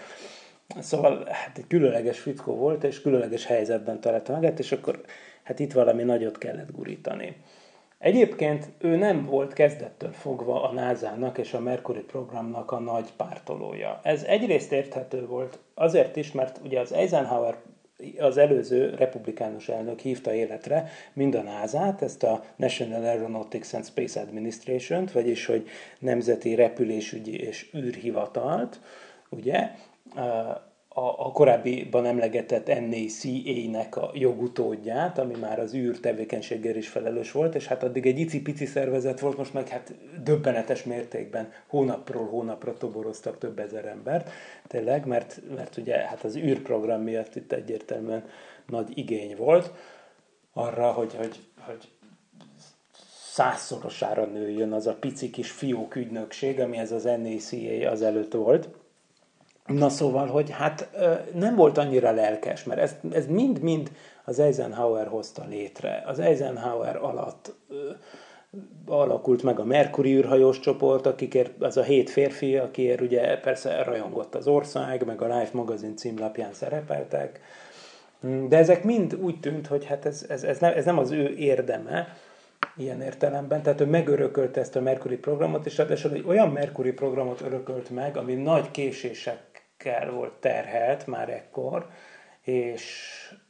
[0.81, 5.01] Szóval hát egy különleges fickó volt, és különleges helyzetben találta magát, és akkor
[5.43, 7.37] hát itt valami nagyot kellett gurítani.
[8.03, 14.01] Egyébként ő nem volt kezdettől fogva a NASA-nak és a Mercury programnak a nagy pártolója.
[14.03, 17.57] Ez egyrészt érthető volt azért is, mert ugye az Eisenhower
[18.19, 24.21] az előző republikánus elnök hívta életre mind a NASA-t, ezt a National Aeronautics and Space
[24.21, 28.81] Administration-t, vagyis hogy Nemzeti Repülésügyi és űrhivatalt,
[29.29, 29.71] ugye,
[30.95, 37.55] a, a korábbiban emlegetett NACA-nek a jogutódját, ami már az űr tevékenységgel is felelős volt,
[37.55, 43.39] és hát addig egy icipici szervezet volt, most meg hát döbbenetes mértékben hónapról hónapra toboroztak
[43.39, 44.31] több ezer embert,
[44.67, 48.25] tényleg, mert, mert ugye hát az űrprogram miatt itt egyértelműen
[48.67, 49.73] nagy igény volt
[50.53, 51.89] arra, hogy, hogy, hogy
[53.23, 58.69] százszorosára nőjön az a pici kis fiók ügynökség, ami ez az NACA az előtt volt,
[59.67, 60.89] Na szóval, hogy hát
[61.35, 63.91] nem volt annyira lelkes, mert ez, ez mind-mind
[64.25, 66.03] az Eisenhower hozta létre.
[66.07, 67.55] Az Eisenhower alatt
[68.87, 74.35] alakult meg a Mercury űrhajós csoport, akikért az a hét férfi, akiért ugye persze rajongott
[74.35, 77.41] az ország, meg a Life magazin címlapján szerepeltek,
[78.49, 81.29] de ezek mind úgy tűnt, hogy hát ez, ez, ez, nem, ez nem az ő
[81.29, 82.17] érdeme,
[82.77, 87.41] ilyen értelemben, tehát ő megörökölte ezt a Mercury programot, és ráadásul egy olyan Mercury programot
[87.41, 89.52] örökölt meg, ami nagy késések
[89.83, 91.87] terhekkel volt terhelt már ekkor,
[92.41, 93.09] és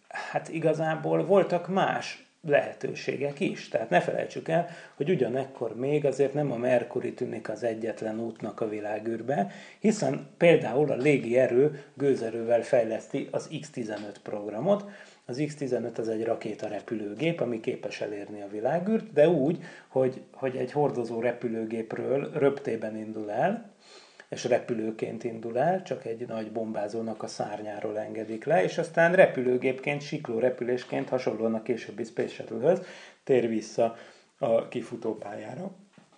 [0.08, 3.68] hát igazából voltak más lehetőségek is.
[3.68, 8.60] Tehát ne felejtsük el, hogy ugyanekkor még azért nem a Merkuri tűnik az egyetlen útnak
[8.60, 14.84] a világűrbe, hiszen például a légierő gőzerővel fejleszti az X-15 programot.
[15.26, 20.72] Az X-15 az egy rakétarepülőgép, ami képes elérni a világűrt, de úgy, hogy, hogy egy
[20.72, 23.71] hordozó repülőgépről röptében indul el,
[24.32, 30.02] és repülőként indul el, csak egy nagy bombázónak a szárnyáról engedik le, és aztán repülőgépként,
[30.02, 32.80] sikló repülésként, hasonlóan a későbbi Space Shuttle-höz,
[33.24, 33.96] tér vissza
[34.38, 35.70] a kifutópályára,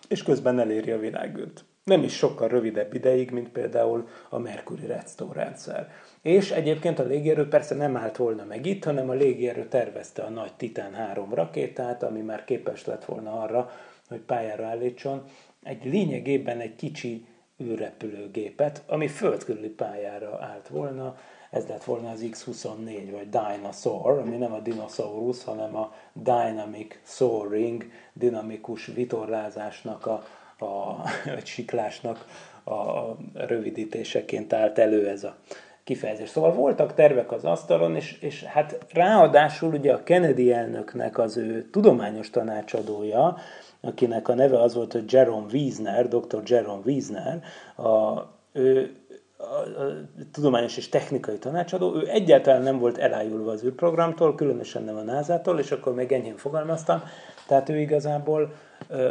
[0.09, 1.65] és közben eléri a világűrt.
[1.85, 5.93] Nem is sokkal rövidebb ideig, mint például a Mercury Redstone rendszer.
[6.23, 10.29] És egyébként a légierő persze nem állt volna meg itt, hanem a légierő tervezte a
[10.29, 13.71] nagy Titan 3 rakétát, ami már képes lett volna arra,
[14.09, 15.25] hogy pályára állítson.
[15.63, 17.27] Egy lényegében egy kicsi
[17.65, 21.17] űrrepülőgépet, ami földkörüli pályára állt volna.
[21.51, 27.85] ez lett volna az X-24, vagy Dinosaur, ami nem a dinosaurus, hanem a Dynamic Soaring,
[28.13, 30.25] dinamikus vitorlázásnak, a,
[30.65, 31.03] a,
[31.35, 32.27] vagy siklásnak
[32.65, 35.37] a rövidítéseként állt elő ez a
[35.85, 36.29] kifejezés.
[36.29, 41.69] Szóval voltak tervek az asztalon, és, és hát ráadásul ugye a Kennedy elnöknek az ő
[41.71, 43.37] tudományos tanácsadója,
[43.85, 46.43] akinek a neve az volt, hogy Jerome Wiesner, dr.
[46.45, 47.43] Jerome Wiesner,
[47.77, 48.97] a, ő
[49.37, 49.93] a, a,
[50.33, 55.59] tudományos és technikai tanácsadó, ő egyáltalán nem volt elájulva az űrprogramtól, különösen nem a NASA-tól,
[55.59, 57.03] és akkor még enyhén fogalmaztam,
[57.47, 58.53] tehát ő igazából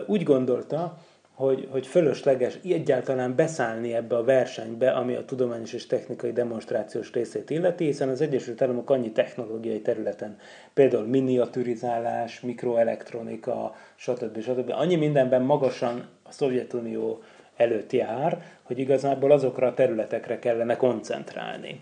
[0.08, 0.98] úgy gondolta,
[1.34, 7.50] hogy, hogy fölösleges egyáltalán beszállni ebbe a versenybe, ami a tudományos és technikai demonstrációs részét
[7.50, 10.38] illeti, hiszen az Egyesült Államok annyi technológiai területen,
[10.74, 14.42] például miniaturizálás, mikroelektronika, stb.
[14.42, 14.72] stb.
[14.76, 17.22] annyi mindenben magasan a Szovjetunió
[17.56, 21.82] előtt jár, hogy igazából azokra a területekre kellene koncentrálni.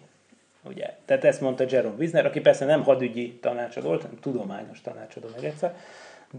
[0.64, 0.94] Ugye?
[1.06, 5.44] Tehát ezt mondta Jerome Wisner, aki persze nem hadügyi tanácsadó volt, hanem tudományos tanácsadó meg
[5.44, 5.76] egyszer,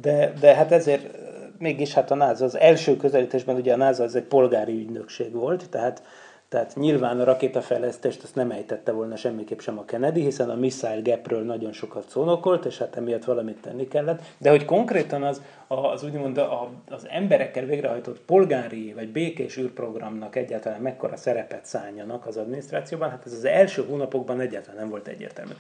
[0.00, 1.18] de, de hát ezért
[1.58, 5.70] mégis hát a NASA az első közelítésben ugye a NASA az egy polgári ügynökség volt,
[5.70, 6.02] tehát,
[6.48, 11.00] tehát nyilván a rakétafejlesztést azt nem ejtette volna semmiképp sem a Kennedy, hiszen a Missile
[11.02, 14.22] Gapről nagyon sokat szónokolt, és hát emiatt valamit tenni kellett.
[14.38, 20.80] De hogy konkrétan az, az úgymond a, az emberekkel végrehajtott polgári vagy békés űrprogramnak egyáltalán
[20.80, 25.52] mekkora szerepet szálljanak az adminisztrációban, hát ez az első hónapokban egyáltalán nem volt egyértelmű.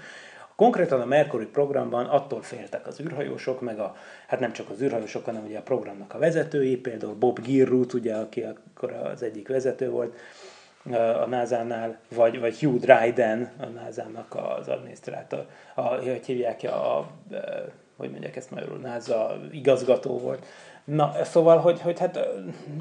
[0.62, 3.96] Konkrétan a Mercury programban attól féltek az űrhajósok, meg a,
[4.26, 8.14] hát nem csak az űrhajósok, hanem ugye a programnak a vezetői, például Bob Girrut, ugye,
[8.14, 10.16] aki akkor az egyik vezető volt
[11.22, 17.10] a NASA-nál, vagy, vagy Hugh Dryden, a NASA-nak az adminisztrátor, a, hogy hívják, a, a,
[17.96, 20.46] hogy mondják ezt magyarul, NASA igazgató volt.
[20.84, 22.28] Na, szóval, hogy, hogy hát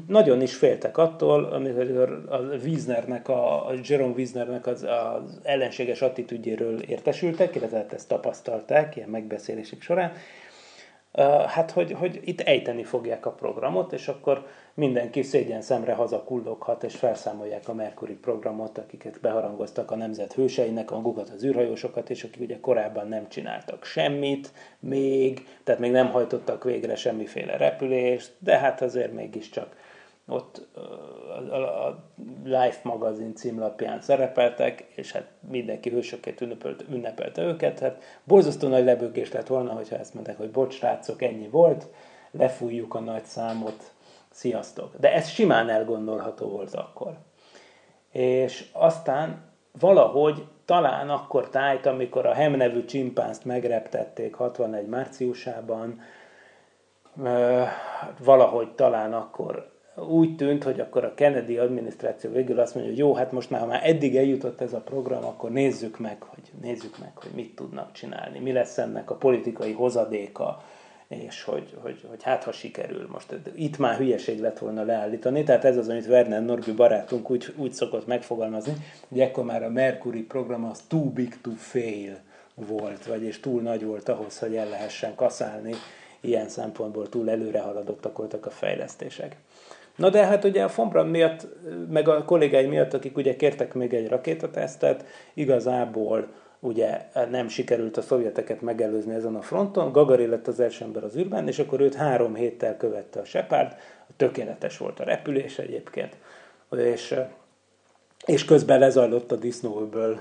[0.06, 6.80] nagyon is féltek attól, amikor a Wiesnernek, a, a Jerome Wiesnernek az, az ellenséges attitűdjéről
[6.80, 10.12] értesültek, illetve hát ezt tapasztalták ilyen megbeszélések során,
[11.46, 16.96] hát hogy, hogy itt ejteni fogják a programot, és akkor mindenki szégyen szemre hazakulloghat, és
[16.96, 22.60] felszámolják a Mercury programot, akiket beharangoztak a nemzet hőseinek, magukat az űrhajósokat, és akik ugye
[22.60, 29.12] korábban nem csináltak semmit, még, tehát még nem hajtottak végre semmiféle repülést, de hát azért
[29.12, 29.76] mégiscsak
[30.26, 30.68] ott
[31.50, 32.10] a,
[32.44, 37.78] Life magazin címlapján szerepeltek, és hát mindenki hősöket ünnepelte, ünnepelte őket.
[37.78, 41.86] Hát borzasztó nagy lebőgés lett volna, hogyha ezt mondták, hogy bocs, srácok, ennyi volt,
[42.30, 43.92] lefújjuk a nagy számot,
[44.32, 44.96] sziasztok.
[44.96, 47.16] De ez simán elgondolható volt akkor.
[48.10, 56.00] És aztán valahogy talán akkor tájt, amikor a Hem nevű csimpánzt megreptették 61 márciusában,
[58.18, 63.14] valahogy talán akkor úgy tűnt, hogy akkor a Kennedy adminisztráció végül azt mondja, hogy jó,
[63.14, 67.10] hát most már, már eddig eljutott ez a program, akkor nézzük meg, hogy, nézzük meg,
[67.14, 70.62] hogy mit tudnak csinálni, mi lesz ennek a politikai hozadéka,
[71.12, 73.08] és hogy, hogy, hogy hát ha sikerül.
[73.12, 77.54] Most itt már hülyeség lett volna leállítani, tehát ez az, amit Werner Norby barátunk úgy,
[77.56, 78.72] úgy szokott megfogalmazni,
[79.08, 82.18] hogy ekkor már a Mercury program az too big to fail
[82.54, 85.74] volt, vagyis túl nagy volt ahhoz, hogy el lehessen kaszálni,
[86.20, 89.36] ilyen szempontból túl előre haladottak voltak a fejlesztések.
[89.96, 91.46] Na de hát ugye a Fombran miatt,
[91.90, 96.28] meg a kollégái miatt, akik ugye kértek még egy rakétatesztet, igazából
[96.64, 101.16] ugye nem sikerült a szovjeteket megelőzni ezen a fronton, Gagarin lett az első ember az
[101.16, 103.76] űrben, és akkor őt három héttel követte a Shepard,
[104.16, 106.16] tökéletes volt a repülés egyébként,
[106.76, 107.14] és,
[108.26, 110.18] és közben lezajlott a disznóből,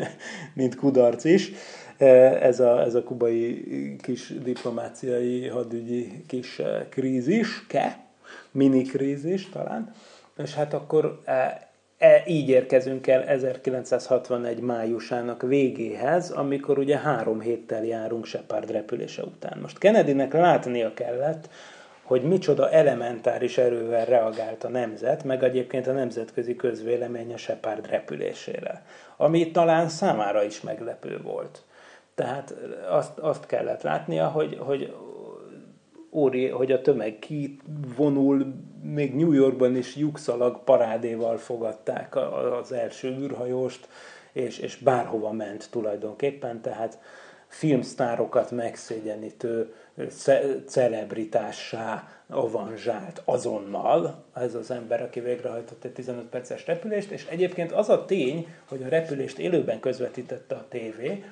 [0.54, 1.52] mint kudarc is.
[1.96, 8.04] Ez a, ez a kubai kis diplomáciai hadügyi kis krízis, ke,
[8.50, 9.92] mini krízis talán,
[10.36, 11.22] és hát akkor
[12.02, 19.58] e, így érkezünk el 1961 májusának végéhez, amikor ugye három héttel járunk Shepard repülése után.
[19.62, 21.48] Most Kennedynek látnia kellett,
[22.02, 28.82] hogy micsoda elementáris erővel reagált a nemzet, meg egyébként a nemzetközi közvélemény a Shepard repülésére,
[29.16, 31.62] ami talán számára is meglepő volt.
[32.14, 32.54] Tehát
[32.90, 34.94] azt, azt kellett látnia, hogy, hogy
[36.12, 42.16] óri, hogy a tömeg kivonul, még New Yorkban is lyukszalag parádéval fogadták
[42.60, 43.88] az első űrhajóst,
[44.32, 46.98] és, és bárhova ment tulajdonképpen, tehát
[47.46, 49.74] filmsztárokat megszégyenítő
[50.10, 57.72] ce- celebritássá avanzsált azonnal ez az ember, aki végrehajtott egy 15 perces repülést, és egyébként
[57.72, 61.24] az a tény, hogy a repülést élőben közvetítette a tévé,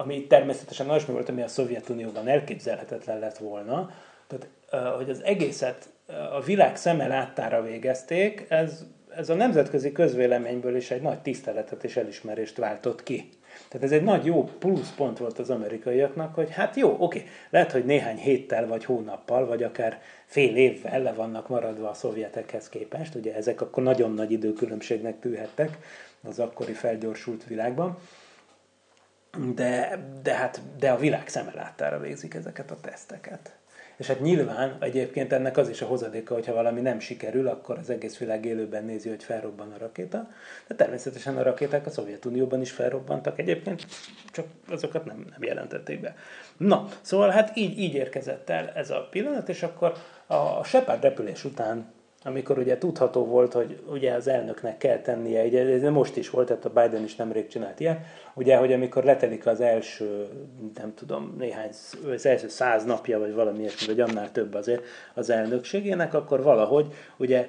[0.00, 3.90] ami természetesen olyasmi volt, ami a Szovjetunióban elképzelhetetlen lett volna,
[4.26, 4.48] tehát
[4.96, 5.88] hogy az egészet
[6.32, 8.84] a világ szeme láttára végezték, ez,
[9.16, 13.28] ez a nemzetközi közvéleményből is egy nagy tiszteletet és elismerést váltott ki.
[13.68, 17.84] Tehát ez egy nagy jó pluszpont volt az amerikaiaknak, hogy hát jó, oké, lehet, hogy
[17.84, 23.34] néhány héttel, vagy hónappal, vagy akár fél évvel le vannak maradva a szovjetekhez képest, ugye
[23.34, 25.78] ezek akkor nagyon nagy időkülönbségnek tűhettek
[26.28, 27.98] az akkori felgyorsult világban,
[29.54, 33.54] de, de, hát, de a világ szemelátára végzik ezeket a teszteket.
[34.00, 37.90] És hát nyilván egyébként ennek az is a hozadéka, hogyha valami nem sikerül, akkor az
[37.90, 40.30] egész világ élőben nézi, hogy felrobban a rakéta.
[40.66, 43.86] De természetesen a rakéták a Szovjetunióban is felrobbantak egyébként,
[44.32, 46.16] csak azokat nem, nem jelentették be.
[46.56, 49.92] Na, szóval hát így, így érkezett el ez a pillanat, és akkor
[50.26, 51.92] a Shepard repülés után
[52.24, 56.46] amikor ugye tudható volt, hogy ugye az elnöknek kell tennie, ugye ez most is volt,
[56.46, 58.04] tehát a Biden is nemrég csinált ilyen,
[58.34, 60.28] ugye, hogy amikor letelik az első,
[60.74, 61.70] nem tudom, néhány,
[62.12, 66.86] az első száz napja, vagy valami ilyesmi, vagy annál több azért az elnökségének, akkor valahogy
[67.16, 67.48] ugye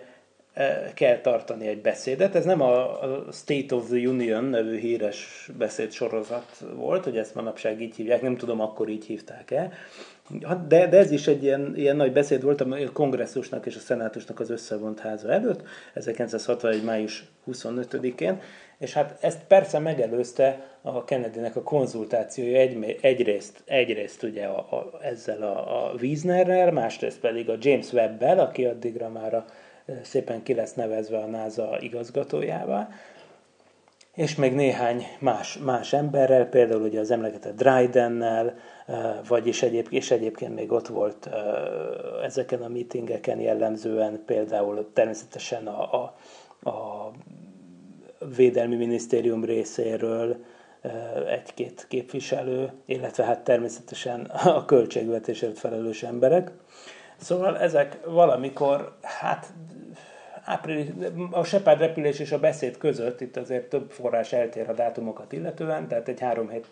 [0.53, 2.35] e, kell tartani egy beszédet.
[2.35, 2.99] Ez nem a
[3.31, 8.61] State of the Union nevű híres beszédsorozat volt, hogy ezt manapság így hívják, nem tudom,
[8.61, 9.73] akkor így hívták el,
[10.67, 14.39] de, de ez is egy ilyen, ilyen nagy beszéd volt a kongresszusnak és a szenátusnak
[14.39, 15.63] az összevont háza előtt,
[15.93, 16.83] 1961.
[16.83, 18.39] május 25-én,
[18.77, 24.99] és hát ezt persze megelőzte a Kennedynek a konzultációja egy, egyrészt, egyrészt ugye a, a,
[25.01, 29.45] ezzel a, a Wiesnerrel, másrészt pedig a James Webb-bel, aki addigra már a,
[30.01, 32.89] szépen ki lesz nevezve a NASA igazgatójává,
[34.15, 38.55] és még néhány más, más emberrel, például ugye az emlegetett Drydennel,
[39.27, 41.29] vagyis egyéb, és egyébként még ott volt
[42.23, 46.15] ezeken a meetingeken jellemzően például természetesen a, a,
[46.69, 47.11] a
[48.35, 50.35] Védelmi Minisztérium részéről
[51.27, 54.21] egy-két képviselő, illetve hát természetesen
[54.55, 56.51] a költségvetésért felelős emberek.
[57.17, 59.53] Szóval ezek valamikor, hát
[60.43, 60.87] április,
[61.31, 65.87] a Shepard repülés és a beszéd között, itt azért több forrás eltér a dátumokat illetően,
[65.87, 66.65] tehát egy három hét,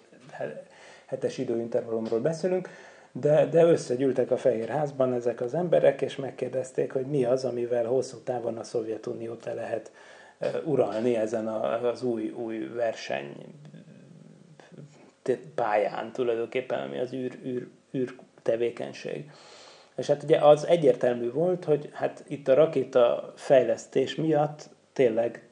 [1.06, 2.70] hetes időintervallumról beszélünk,
[3.12, 8.18] de, de összegyűltek a Fehérházban ezek az emberek, és megkérdezték, hogy mi az, amivel hosszú
[8.18, 9.92] távon a Szovjetuniót le lehet
[10.66, 13.36] uralni ezen az új, új verseny
[15.56, 19.32] pályán tulajdonképpen, ami az űr, űr, űr tevékenység.
[20.00, 25.48] És hát ugye az egyértelmű volt, hogy hát itt a rakéta fejlesztés miatt tényleg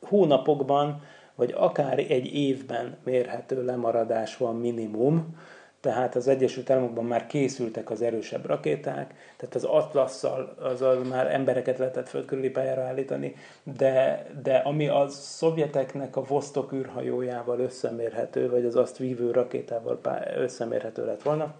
[0.00, 1.02] hónapokban,
[1.34, 5.36] vagy akár egy évben mérhető lemaradás van minimum,
[5.80, 11.78] tehát az Egyesült Államokban már készültek az erősebb rakéták, tehát az Atlasszal azzal már embereket
[11.78, 18.76] lehetett földkörüli pályára állítani, de, de ami a szovjeteknek a Vostok űrhajójával összemérhető, vagy az
[18.76, 20.00] azt vívő rakétával
[20.36, 21.54] összemérhető lett volna,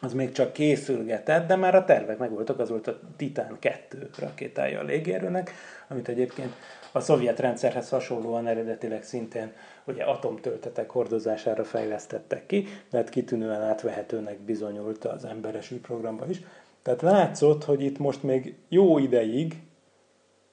[0.00, 4.80] az még csak készülgetett, de már a tervek megvoltak, az volt a Titán 2 rakétája
[4.80, 5.52] a légierőnek,
[5.88, 6.52] amit egyébként
[6.92, 9.52] a szovjet rendszerhez hasonlóan eredetileg szintén
[9.84, 16.40] ugye atomtöltetek hordozására fejlesztettek ki, mert kitűnően átvehetőnek bizonyult az emberes űrprogramban is.
[16.82, 19.62] Tehát látszott, hogy itt most még jó ideig,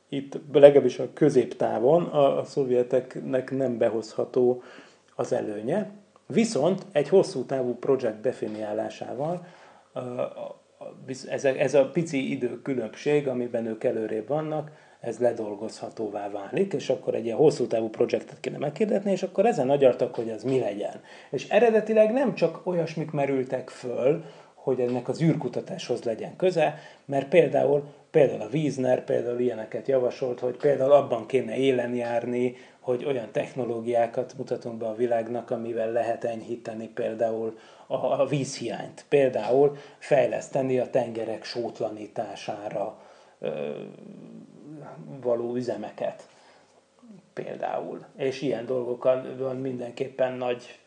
[0.09, 4.63] itt legalábbis a középtávon a, a szovjeteknek nem behozható
[5.15, 5.91] az előnye,
[6.27, 9.45] viszont egy hosszú távú projekt definiálásával
[11.29, 17.25] ez a, ez pici időkülönbség, amiben ők előrébb vannak, ez ledolgozhatóvá válik, és akkor egy
[17.25, 21.01] ilyen hosszú távú projektet kéne megkérdetni, és akkor ezen agyartak, hogy az mi legyen.
[21.29, 27.83] És eredetileg nem csak olyasmik merültek föl, hogy ennek az űrkutatáshoz legyen köze, mert például,
[28.11, 34.33] például a Wiesner például ilyeneket javasolt, hogy például abban kéne élen járni, hogy olyan technológiákat
[34.37, 39.05] mutatunk be a világnak, amivel lehet enyhíteni például a, a vízhiányt.
[39.09, 42.97] Például fejleszteni a tengerek sótlanítására
[45.21, 46.27] való üzemeket
[47.33, 48.05] például.
[48.17, 50.79] És ilyen dolgokon mindenképpen nagy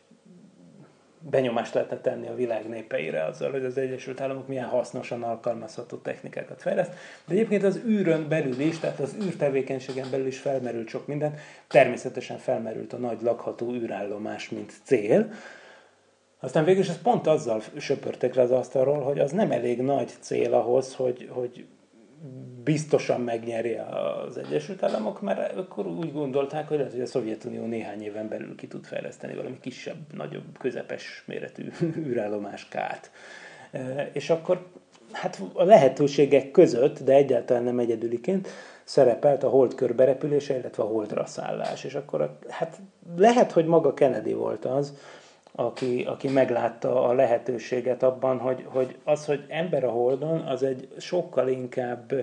[1.19, 6.61] benyomást lehetne tenni a világ népeire azzal, hogy az Egyesült Államok milyen hasznosan alkalmazható technikákat
[6.61, 6.91] fejleszt.
[7.25, 11.33] De egyébként az űrön belül is, tehát az űrtevékenységen belül is felmerült sok minden.
[11.67, 15.31] Természetesen felmerült a nagy lakható űrállomás, mint cél.
[16.39, 20.11] Aztán végül is ez pont azzal söpörtek le az asztalról, hogy az nem elég nagy
[20.19, 21.65] cél ahhoz, hogy, hogy
[22.63, 23.77] biztosan megnyeri
[24.27, 28.55] az Egyesült Államok, mert akkor úgy gondolták, hogy lehet, hogy a Szovjetunió néhány éven belül
[28.55, 31.69] ki tud fejleszteni valami kisebb, nagyobb, közepes méretű
[32.07, 33.11] űrállomáskát.
[33.71, 34.65] E, és akkor
[35.11, 38.47] hát a lehetőségek között, de egyáltalán nem egyedüliként,
[38.83, 41.83] szerepelt a hold körberepülése, illetve a holdra szállás.
[41.83, 42.79] És akkor hát
[43.17, 44.93] lehet, hogy maga Kennedy volt az,
[45.51, 50.87] aki, aki meglátta a lehetőséget abban, hogy, hogy az, hogy ember a Holdon, az egy
[50.97, 52.13] sokkal inkább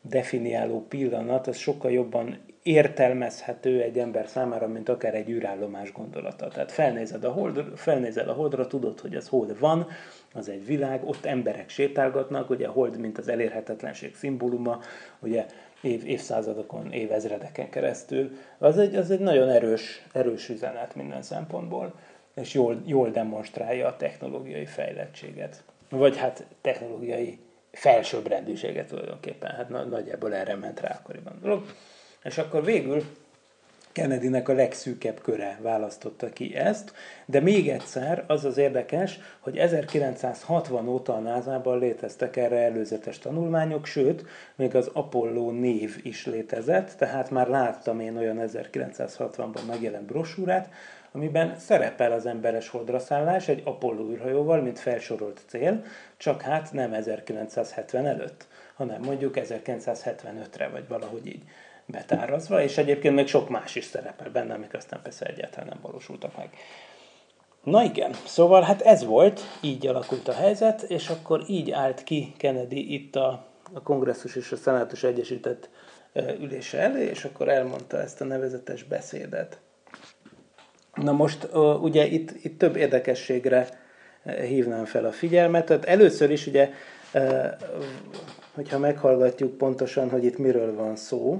[0.00, 6.48] definiáló pillanat, az sokkal jobban értelmezhető egy ember számára, mint akár egy űrállomás gondolata.
[6.48, 9.86] Tehát felnézed a, hold, felnézed a holdra, tudod, hogy az hold van,
[10.34, 14.80] az egy világ, ott emberek sétálgatnak, ugye a hold, mint az elérhetetlenség szimbóluma,
[15.18, 15.46] ugye
[15.80, 18.30] év, évszázadokon, évezredeken keresztül.
[18.58, 21.94] Az egy, az egy nagyon erős, erős üzenet minden szempontból,
[22.40, 25.64] és jól, jól demonstrálja a technológiai fejlettséget.
[25.88, 27.38] Vagy hát technológiai
[27.72, 29.50] felsőbbrendűséget tulajdonképpen.
[29.50, 31.66] Hát nagyjából erre ment rá akkoriban dolog.
[32.22, 33.04] És akkor végül
[33.96, 36.92] Kennedynek a legszűkebb köre választotta ki ezt,
[37.26, 43.86] de még egyszer az az érdekes, hogy 1960 óta a NASA-ban léteztek erre előzetes tanulmányok,
[43.86, 44.24] sőt,
[44.56, 50.68] még az Apollo név is létezett, tehát már láttam én olyan 1960-ban megjelent brosúrát,
[51.16, 55.84] amiben szerepel az emberes holdraszállás egy Apollo űrhajóval, mint felsorolt cél,
[56.16, 61.42] csak hát nem 1970 előtt, hanem mondjuk 1975-re, vagy valahogy így
[61.86, 66.36] betárazva, és egyébként még sok más is szerepel benne, amik aztán persze egyáltalán nem valósultak
[66.36, 66.48] meg.
[67.62, 72.34] Na igen, szóval hát ez volt, így alakult a helyzet, és akkor így állt ki
[72.36, 75.68] Kennedy itt a, a kongresszus és a szenátus egyesített
[76.40, 79.60] ülése elé, és akkor elmondta ezt a nevezetes beszédet.
[81.02, 81.48] Na most
[81.80, 83.68] ugye itt, itt több érdekességre
[84.48, 85.64] hívnám fel a figyelmet.
[85.64, 86.70] Tehát először is ugye,
[88.54, 91.36] hogyha meghallgatjuk pontosan, hogy itt miről van szó,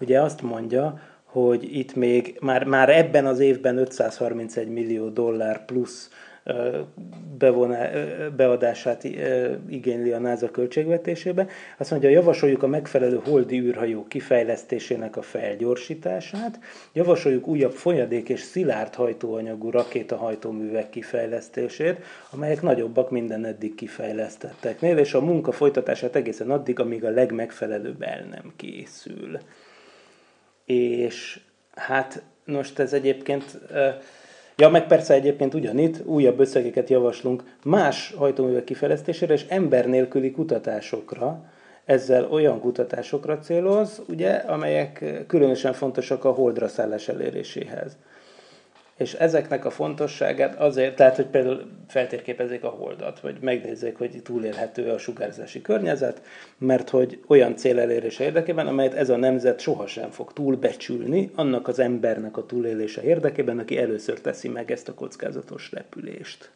[0.00, 6.10] ugye azt mondja, hogy itt még már, már ebben az évben 531 millió dollár plusz
[7.38, 7.90] bevoná,
[8.36, 9.04] beadását
[9.68, 11.46] igényli a NASA költségvetésébe.
[11.78, 16.58] Azt mondja, javasoljuk a megfelelő holdi űrhajó kifejlesztésének a felgyorsítását,
[16.92, 25.20] javasoljuk újabb folyadék és szilárd hajtóanyagú rakétahajtóművek kifejlesztését, amelyek nagyobbak minden eddig kifejlesztetteknél, és a
[25.20, 29.38] munka folytatását egészen addig, amíg a legmegfelelőbb el nem készül.
[30.64, 31.40] És
[31.74, 33.58] hát most ez egyébként
[34.60, 41.44] Ja, meg persze egyébként ugyanitt újabb összegeket javaslunk más hajtóművek kifejlesztésére és ember nélküli kutatásokra.
[41.84, 47.96] Ezzel olyan kutatásokra céloz, ugye, amelyek különösen fontosak a holdra szállás eléréséhez.
[48.98, 54.90] És ezeknek a fontosságát azért, tehát, hogy például feltérképezzék a holdat, vagy megnézzék, hogy túlélhető
[54.90, 56.22] a sugárzási környezet,
[56.58, 61.78] mert hogy olyan cél elérése érdekében, amelyet ez a nemzet sohasem fog túlbecsülni, annak az
[61.78, 66.50] embernek a túlélése érdekében, aki először teszi meg ezt a kockázatos repülést.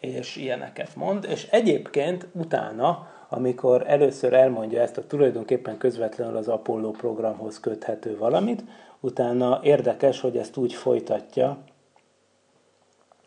[0.00, 6.90] És ilyeneket mond, és egyébként utána, amikor először elmondja ezt a tulajdonképpen közvetlenül az Apollo
[6.90, 8.64] programhoz köthető valamit,
[9.04, 11.58] utána érdekes, hogy ezt úgy folytatja,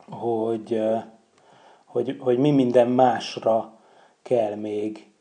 [0.09, 0.82] hogy,
[1.86, 3.73] hogy, hogy mi minden másra
[4.21, 5.11] kell még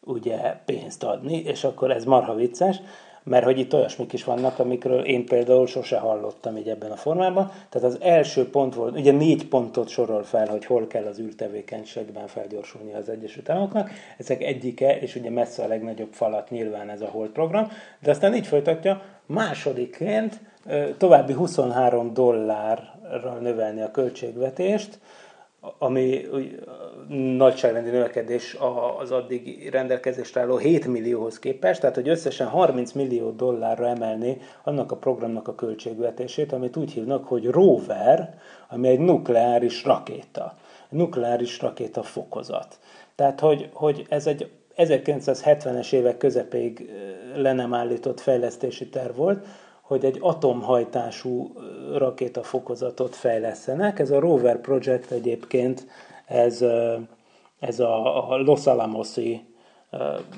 [0.00, 2.80] ugye pénzt adni, és akkor ez marha vicces,
[3.22, 7.50] mert hogy itt olyasmik is vannak, amikről én például sose hallottam így ebben a formában.
[7.68, 12.26] Tehát az első pont volt, ugye négy pontot sorol fel, hogy hol kell az űrtevékenységben
[12.26, 13.90] felgyorsulni az Egyesült Államoknak.
[14.18, 17.68] Ezek egyike, és ugye messze a legnagyobb falat nyilván ez a Hold program,
[18.00, 20.40] de aztán így folytatja, másodikként
[20.98, 24.98] további 23 dollárral növelni a költségvetést,
[25.78, 26.26] ami
[27.36, 28.56] nagyságrendi növekedés
[29.00, 34.92] az addig rendelkezésre álló 7 millióhoz képest, tehát hogy összesen 30 millió dollárra emelni annak
[34.92, 38.38] a programnak a költségvetését, amit úgy hívnak, hogy rover,
[38.68, 40.56] ami egy nukleáris rakéta,
[40.88, 42.78] nukleáris rakéta fokozat.
[43.14, 46.90] Tehát, hogy, hogy ez egy 1970-es évek közepéig
[47.34, 49.46] le nem állított fejlesztési terv volt,
[49.90, 51.52] hogy egy atomhajtású
[51.96, 53.98] rakétafokozatot fejlesztenek.
[53.98, 55.86] Ez a Rover Project egyébként,
[56.26, 56.64] ez,
[57.58, 59.44] ez a, Los Alamosi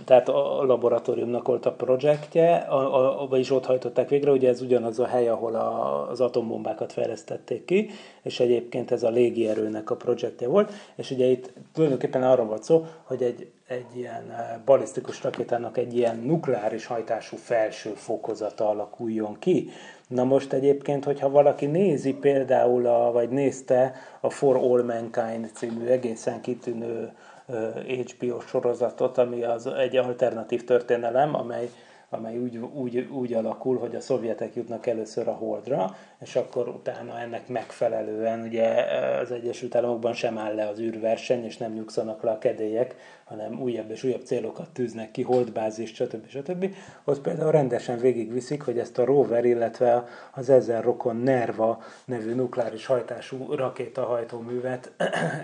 [0.04, 4.98] tehát a laboratóriumnak volt a projektje, a, a, vagyis ott hajtották végre, ugye ez ugyanaz
[4.98, 7.90] a hely, ahol a, az atombombákat fejlesztették ki,
[8.22, 12.86] és egyébként ez a légierőnek a projektje volt, és ugye itt tulajdonképpen arról volt szó,
[13.02, 14.34] hogy egy, egy ilyen
[14.64, 19.70] balisztikus rakétának egy ilyen nukleáris hajtású felső fokozata alakuljon ki.
[20.08, 25.86] Na most egyébként, hogyha valaki nézi például, a, vagy nézte a For All Mankind című
[25.86, 27.12] egészen kitűnő
[27.46, 31.70] HBO sorozatot, ami az egy alternatív történelem, amely,
[32.08, 37.18] amely úgy, úgy, úgy alakul, hogy a szovjetek jutnak először a Holdra, és akkor utána
[37.18, 38.84] ennek megfelelően ugye
[39.20, 43.60] az Egyesült Államokban sem áll le az űrverseny, és nem nyugszanak le a kedélyek, hanem
[43.60, 46.28] újabb és újabb célokat tűznek ki, holdbázis, stb.
[46.28, 46.74] stb.
[47.04, 52.86] Ott például rendesen végigviszik, hogy ezt a rover, illetve az ezzel rokon NERVA nevű nukleáris
[52.86, 54.92] hajtású rakétahajtóművet,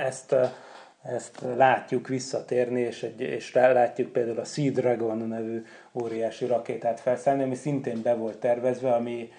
[0.08, 0.36] ezt
[1.14, 5.64] ezt látjuk visszatérni, és, egy, és látjuk például a Sea Dragon nevű
[6.02, 9.30] óriási rakétát felszállni, ami szintén be volt tervezve, ami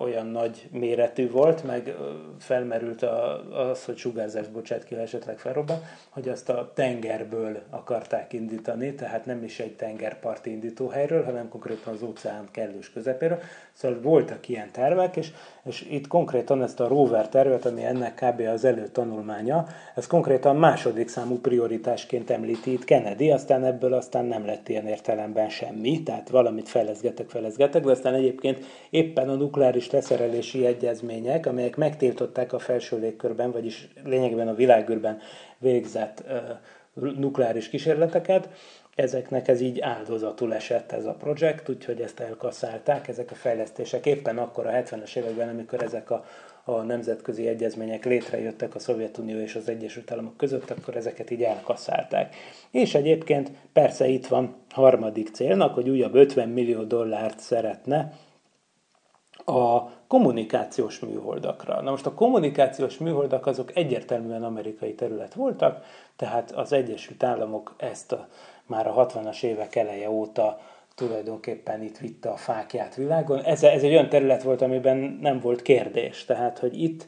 [0.00, 1.96] olyan nagy méretű volt, meg
[2.38, 3.02] felmerült
[3.52, 9.42] az, hogy sugárzást bocsát ki, esetleg felrobban, hogy azt a tengerből akarták indítani, tehát nem
[9.42, 13.38] is egy tengerparti indítóhelyről, hanem konkrétan az óceán kellős közepéről.
[13.72, 15.32] Szóval voltak ilyen tervek, és,
[15.64, 18.40] és itt konkrétan ezt a rover tervet, ami ennek kb.
[18.40, 24.68] az előtanulmánya, ez konkrétan második számú prioritásként említi itt Kennedy, aztán ebből aztán nem lett
[24.68, 29.54] ilyen értelemben semmi, tehát valamit felezgetek, felezgetek, de aztán egyébként éppen a nukleáris
[29.90, 35.18] leszerelési egyezmények, amelyek megtiltották a felső légkörben, vagyis lényegében a világűrben
[35.58, 36.24] végzett
[36.94, 38.48] nukleáris kísérleteket,
[38.96, 44.38] ezeknek ez így áldozatul esett ez a projekt, úgyhogy ezt elkasszálták, ezek a fejlesztések éppen
[44.38, 46.24] akkor a 70-es években, amikor ezek a,
[46.64, 52.36] a nemzetközi egyezmények létrejöttek a Szovjetunió és az Egyesült Államok között, akkor ezeket így elkasszálták.
[52.70, 58.12] És egyébként persze itt van harmadik célnak, hogy újabb 50 millió dollárt szeretne
[59.46, 61.82] a kommunikációs műholdakra.
[61.82, 65.84] Na most a kommunikációs műholdak azok egyértelműen amerikai terület voltak,
[66.16, 68.28] tehát az Egyesült Államok ezt a,
[68.66, 70.60] már a 60-as évek eleje óta
[70.94, 73.42] tulajdonképpen itt vitte a fákját világon.
[73.42, 76.24] Ez, ez egy olyan terület volt, amiben nem volt kérdés.
[76.24, 77.06] Tehát, hogy itt,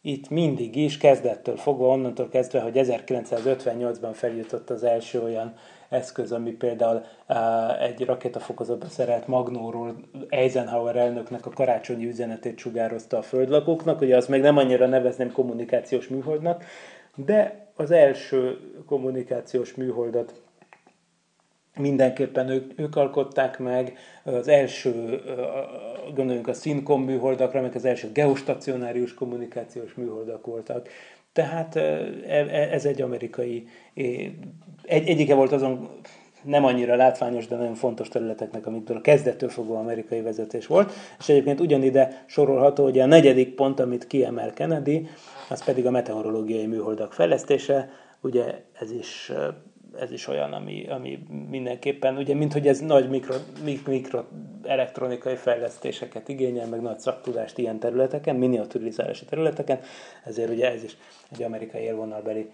[0.00, 5.54] itt mindig is, kezdettől fogva, onnantól kezdve, hogy 1958-ban feljutott az első olyan
[5.92, 7.02] eszköz, ami például
[7.80, 9.96] egy rakétafokozatba szerelt Magnóról
[10.28, 16.08] Eisenhower elnöknek a karácsonyi üzenetét sugározta a földlakóknak, ugye azt meg nem annyira nevezném kommunikációs
[16.08, 16.64] műholdnak,
[17.16, 20.42] de az első kommunikációs műholdat
[21.76, 25.20] mindenképpen ők, ők alkották meg, az első,
[26.14, 30.88] gondoljunk a Syncom műholdakra, meg az első geostacionárius kommunikációs műholdak voltak.
[31.32, 31.80] Tehát e,
[32.26, 35.88] e, ez egy amerikai, egy, egyike volt azon
[36.44, 40.92] nem annyira látványos, de nagyon fontos területeknek, amikből a kezdettől fogva amerikai vezetés volt.
[41.18, 45.08] És egyébként ugyanide sorolható, hogy a negyedik pont, amit kiemel Kennedy,
[45.48, 47.90] az pedig a meteorológiai műholdak fejlesztése.
[48.20, 49.32] Ugye ez is
[50.00, 53.34] ez is olyan, ami, ami mindenképpen, ugye, mint hogy ez nagy mikro,
[53.86, 54.22] mikro
[54.64, 59.80] elektronikai fejlesztéseket igényel, meg nagy szaktudást ilyen területeken, miniaturizálási területeken,
[60.24, 60.96] ezért ugye ez is
[61.32, 62.50] egy amerikai élvonalbeli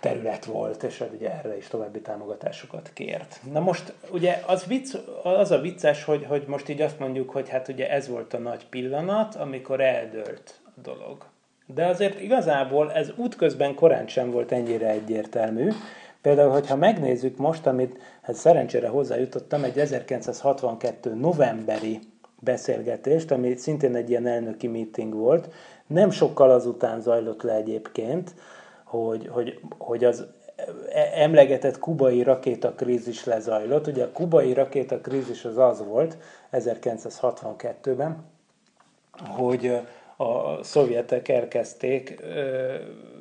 [0.00, 3.40] terület volt, és hát ugye erre is további támogatásokat kért.
[3.52, 7.48] Na most ugye az, vicc, az a vicces, hogy, hogy most így azt mondjuk, hogy
[7.48, 11.24] hát ugye ez volt a nagy pillanat, amikor eldőlt a dolog.
[11.74, 15.70] De azért igazából ez útközben korán sem volt ennyire egyértelmű,
[16.22, 22.00] Például, hogyha megnézzük most, amit hát szerencsére hozzájutottam, egy 1962 novemberi
[22.40, 25.48] beszélgetést, ami szintén egy ilyen elnöki meeting volt,
[25.86, 28.34] nem sokkal azután zajlott le egyébként,
[28.84, 30.26] hogy, hogy, hogy az
[31.14, 33.86] emlegetett kubai rakétakrízis lezajlott.
[33.86, 36.16] Ugye a kubai rakétakrízis az az volt
[36.52, 38.24] 1962-ben,
[39.26, 39.80] hogy
[40.20, 42.22] a szovjetek elkezdték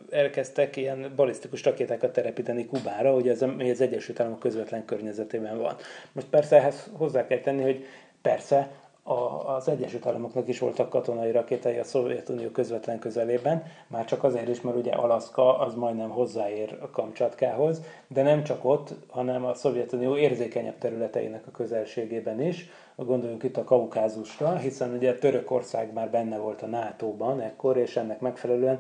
[0.09, 5.75] elkezdtek ilyen balisztikus rakétákat telepíteni Kubára, hogy ez az Egyesült Államok közvetlen környezetében van.
[6.11, 7.85] Most persze ehhez hozzá kell tenni, hogy
[8.21, 8.71] persze
[9.07, 14.47] a, az Egyesült Államoknak is voltak katonai rakétái a Szovjetunió közvetlen közelében, már csak azért
[14.47, 19.53] is, mert ugye Alaszka az majdnem hozzáér a Kamcsatkához, de nem csak ott, hanem a
[19.53, 26.37] Szovjetunió érzékenyebb területeinek a közelségében is, gondoljunk itt a Kaukázusra, hiszen ugye Törökország már benne
[26.37, 28.79] volt a NATO-ban ekkor, és ennek megfelelően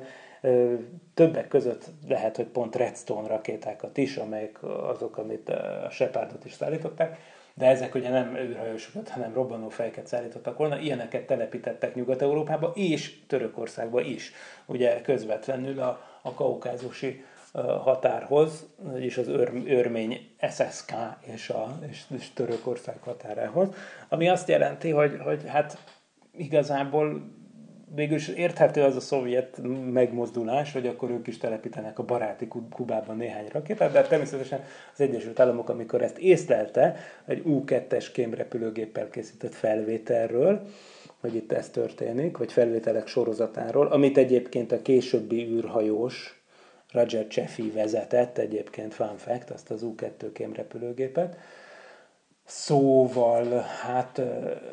[1.13, 7.17] Többek között lehet, hogy pont Redstone rakétákat is, amelyek azok, amit a Shepardot is szállították,
[7.57, 10.79] de ezek ugye nem űrhajósokat, hanem robbanó fejeket szállítottak volna.
[10.79, 14.31] Ilyeneket telepítettek Nyugat-Európába és Törökországba is,
[14.65, 17.23] ugye közvetlenül a, a kaukázusi
[17.83, 20.93] határhoz, vagyis az ör, örmény SSK
[21.33, 23.67] és, a, és, és Törökország határához,
[24.09, 25.77] ami azt jelenti, hogy, hogy hát
[26.31, 27.35] igazából
[27.95, 29.59] végül érthető az a szovjet
[29.91, 34.63] megmozdulás, hogy akkor ők is telepítenek a baráti Kubában néhány rakétát, de természetesen
[34.93, 40.67] az Egyesült Államok, amikor ezt észlelte, egy U-2-es kémrepülőgéppel készített felvételről,
[41.19, 46.41] hogy itt ez történik, vagy felvételek sorozatáról, amit egyébként a későbbi űrhajós
[46.91, 51.37] Roger Chaffee vezetett, egyébként fun fact, azt az U-2 kémrepülőgépet,
[52.47, 54.21] szóval hát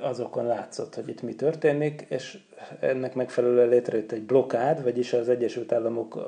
[0.00, 2.38] azokon látszott, hogy itt mi történik, és
[2.80, 6.18] ennek megfelelően létrejött egy blokád, vagyis az Egyesült Államok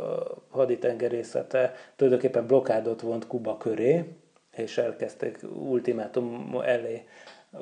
[0.50, 4.04] haditengerészete tulajdonképpen blokádot vont Kuba köré,
[4.56, 7.04] és elkezdték ultimátum elé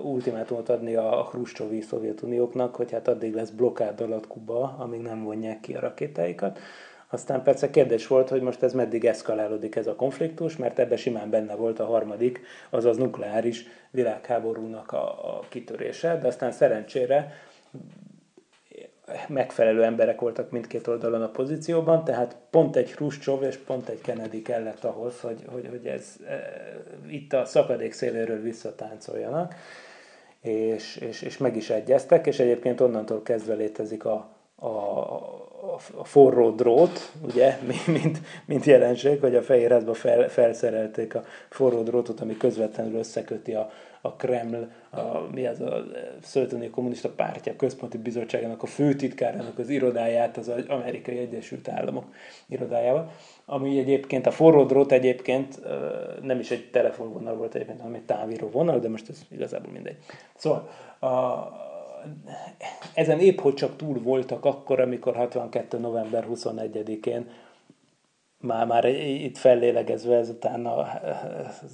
[0.02, 5.60] ultimátumot adni a Hruscsovi Szovjetunióknak, hogy hát addig lesz blokád alatt Kuba, amíg nem vonják
[5.60, 6.58] ki a rakétáikat.
[7.08, 11.30] Aztán persze kérdés volt, hogy most ez meddig eszkalálódik ez a konfliktus, mert ebbe simán
[11.30, 12.40] benne volt a harmadik,
[12.70, 17.32] azaz nukleáris világháborúnak a, a kitörése, de aztán szerencsére
[19.28, 24.42] megfelelő emberek voltak mindkét oldalon a pozícióban, tehát pont egy Hruscsov és pont egy Kennedy
[24.42, 26.40] kellett ahhoz, hogy, hogy, hogy ez e,
[27.08, 29.54] itt a szakadék széléről visszatáncoljanak,
[30.40, 34.33] és, és, és meg is egyeztek, és egyébként onnantól kezdve létezik a,
[34.64, 35.44] a,
[35.96, 42.20] a forró drót, ugye, mint, mint jelenség, hogy a fehérházba fel, felszerelték a forró drótot,
[42.20, 45.00] ami közvetlenül összeköti a, a Kreml, a,
[45.32, 45.84] mi az a
[46.22, 52.04] Szövetségi Kommunista Pártja Központi Bizottságának a főtitkárának az irodáját az Amerikai Egyesült Államok
[52.46, 53.10] irodájával,
[53.44, 55.60] ami egyébként a forró drót egyébként
[56.22, 59.96] nem is egy telefonvonal volt egyébként, hanem egy távíró vonal, de most ez igazából mindegy.
[60.36, 61.06] Szóval a,
[62.94, 65.78] ezen épp hogy csak túl voltak akkor, amikor 62.
[65.78, 67.28] november 21-én
[68.44, 70.86] már, már itt fellélegezve ezután a,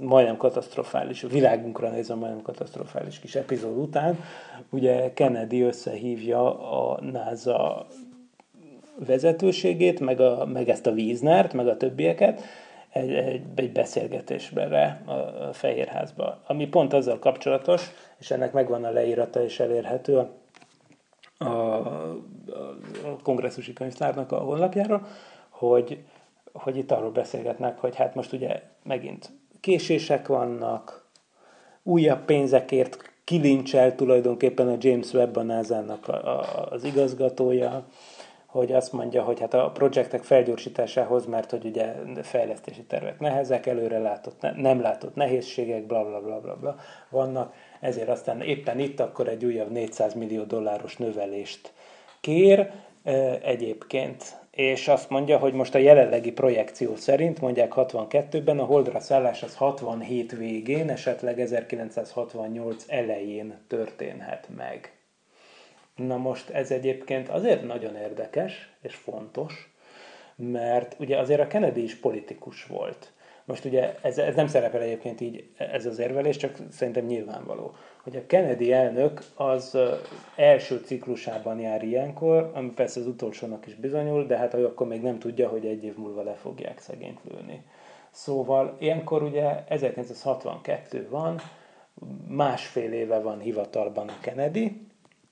[0.00, 4.18] majdnem katasztrofális, világunkra nézve majdnem katasztrofális kis epizód után,
[4.70, 7.86] ugye Kennedy összehívja a NASA
[9.06, 12.42] vezetőségét, meg, a, meg ezt a Wiesnert, meg a többieket,
[12.92, 19.42] egy, egy, egy beszélgetésbe a Fehérházba, ami pont azzal kapcsolatos, és ennek megvan a leírata
[19.42, 20.30] és elérhető a,
[21.38, 22.16] a, a,
[23.04, 25.06] a kongresszusi könyvtárnak a honlapjára,
[25.48, 25.98] hogy,
[26.52, 29.30] hogy itt arról beszélgetnek, hogy hát most ugye megint
[29.60, 31.08] késések vannak,
[31.82, 37.86] újabb pénzekért kilincsel tulajdonképpen a James Webb a NASA-nak a, a, az igazgatója,
[38.50, 43.98] hogy azt mondja, hogy hát a projektek felgyorsításához, mert hogy ugye fejlesztési tervek nehezek, előre
[43.98, 46.76] látott, nem látott nehézségek, bla bla bla bla, bla
[47.08, 51.72] vannak, ezért aztán éppen itt akkor egy újabb 400 millió dolláros növelést
[52.20, 52.70] kér
[53.42, 59.42] egyébként, és azt mondja, hogy most a jelenlegi projekció szerint, mondják 62-ben, a Holdra szállás
[59.42, 64.99] az 67 végén, esetleg 1968 elején történhet meg.
[66.06, 69.72] Na most ez egyébként azért nagyon érdekes és fontos,
[70.36, 73.12] mert ugye azért a Kennedy is politikus volt.
[73.44, 78.16] Most ugye ez, ez nem szerepel egyébként így ez az érvelés, csak szerintem nyilvánvaló, hogy
[78.16, 79.78] a Kennedy elnök az
[80.36, 85.18] első ciklusában jár ilyenkor, ami persze az utolsónak is bizonyul, de hát akkor még nem
[85.18, 87.62] tudja, hogy egy év múlva le fogják szegényt lőni.
[88.10, 91.40] Szóval ilyenkor ugye 1962 van,
[92.28, 94.89] másfél éve van hivatalban a Kennedy,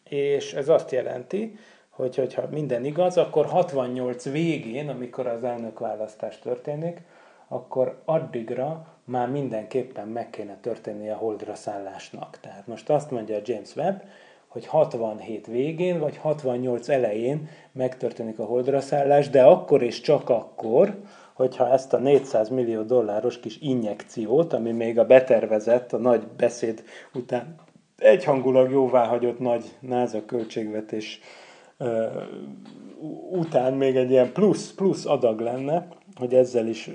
[0.08, 7.02] és ez azt jelenti, hogy hogyha minden igaz, akkor 68 végén, amikor az elnökválasztás történik,
[7.48, 12.38] akkor addigra már mindenképpen meg kéne történnie a holdra szállásnak.
[12.40, 14.02] Tehát most azt mondja James Webb,
[14.48, 20.94] hogy 67 végén vagy 68 elején megtörténik a holdra szállás, de akkor és csak akkor,
[21.32, 26.82] hogyha ezt a 400 millió dolláros kis injekciót, ami még a betervezett, a nagy beszéd
[27.14, 27.54] után
[27.98, 31.20] egyhangulag jóváhagyott nagy NASA költségvetés
[33.30, 36.90] után még egy ilyen plusz, plusz adag lenne, hogy ezzel is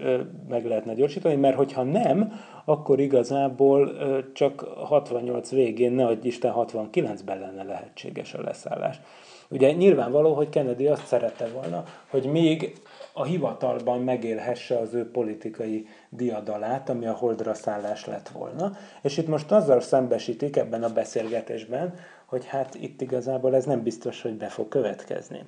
[0.49, 2.33] meg lehetne gyorsítani, mert hogyha nem,
[2.65, 3.91] akkor igazából
[4.33, 9.01] csak 68 végén, ne hogy Isten 69-ben lenne lehetséges a leszállás.
[9.49, 12.73] Ugye nyilvánvaló, hogy Kennedy azt szerette volna, hogy még
[13.13, 18.71] a hivatalban megélhesse az ő politikai diadalát, ami a holdra szállás lett volna.
[19.01, 21.93] És itt most azzal szembesítik ebben a beszélgetésben,
[22.25, 25.45] hogy hát itt igazából ez nem biztos, hogy be fog következni.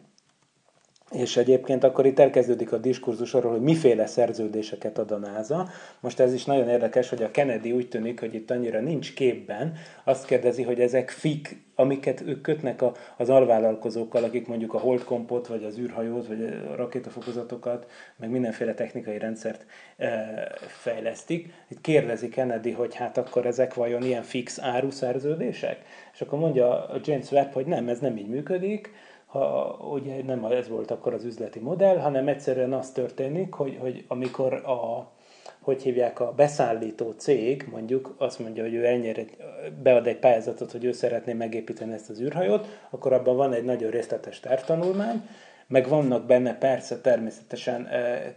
[1.11, 5.69] És egyébként akkor itt elkezdődik a diskurzus arról, hogy miféle szerződéseket ad a NASA.
[5.99, 9.73] Most ez is nagyon érdekes, hogy a Kennedy úgy tűnik, hogy itt annyira nincs képben.
[10.03, 15.47] Azt kérdezi, hogy ezek fik, amiket ők kötnek a, az alvállalkozókkal, akik mondjuk a holdkompot,
[15.47, 19.65] vagy az űrhajót, vagy a rakétafokozatokat, meg mindenféle technikai rendszert
[19.97, 21.53] e, fejlesztik.
[21.67, 25.81] Itt kérdezi Kennedy, hogy hát akkor ezek vajon ilyen fix áru szerződések?
[26.13, 28.93] És akkor mondja James Webb, hogy nem, ez nem így működik,
[29.35, 34.05] ha, ugye nem ez volt akkor az üzleti modell, hanem egyszerűen az történik, hogy, hogy
[34.07, 35.11] amikor a,
[35.61, 39.25] hogy hívják a beszállító cég, mondjuk azt mondja, hogy ő elnyer
[39.83, 43.91] bead egy pályázatot, hogy ő szeretné megépíteni ezt az űrhajót, akkor abban van egy nagyon
[43.91, 45.27] részletes tervtanulmány,
[45.67, 47.89] meg vannak benne persze természetesen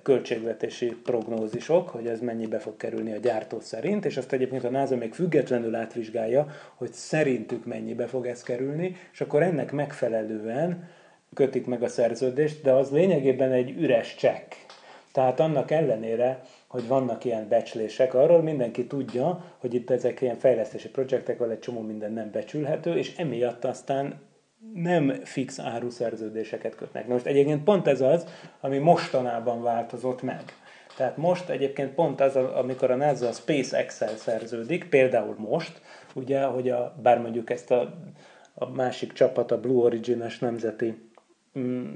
[0.02, 4.96] költségvetési prognózisok, hogy ez mennyibe fog kerülni a gyártó szerint, és azt egyébként a NASA
[4.96, 10.88] még függetlenül átvizsgálja, hogy szerintük mennyibe fog ez kerülni, és akkor ennek megfelelően
[11.34, 14.52] kötik meg a szerződést, de az lényegében egy üres csekk.
[15.12, 20.88] Tehát annak ellenére, hogy vannak ilyen becslések, arról mindenki tudja, hogy itt ezek ilyen fejlesztési
[20.88, 24.20] projektek, egy csomó minden nem becsülhető, és emiatt aztán
[24.74, 27.06] nem fix áru szerződéseket kötnek.
[27.06, 28.26] Na most egyébként pont ez az,
[28.60, 30.42] ami mostanában változott meg.
[30.96, 35.80] Tehát most egyébként pont az, amikor a NASA a SpaceX-el szerződik, például most,
[36.14, 37.94] ugye, hogy a, bár mondjuk ezt a,
[38.54, 41.10] a másik csapat, a Blue Origin-es nemzeti
[41.58, 41.86] mm,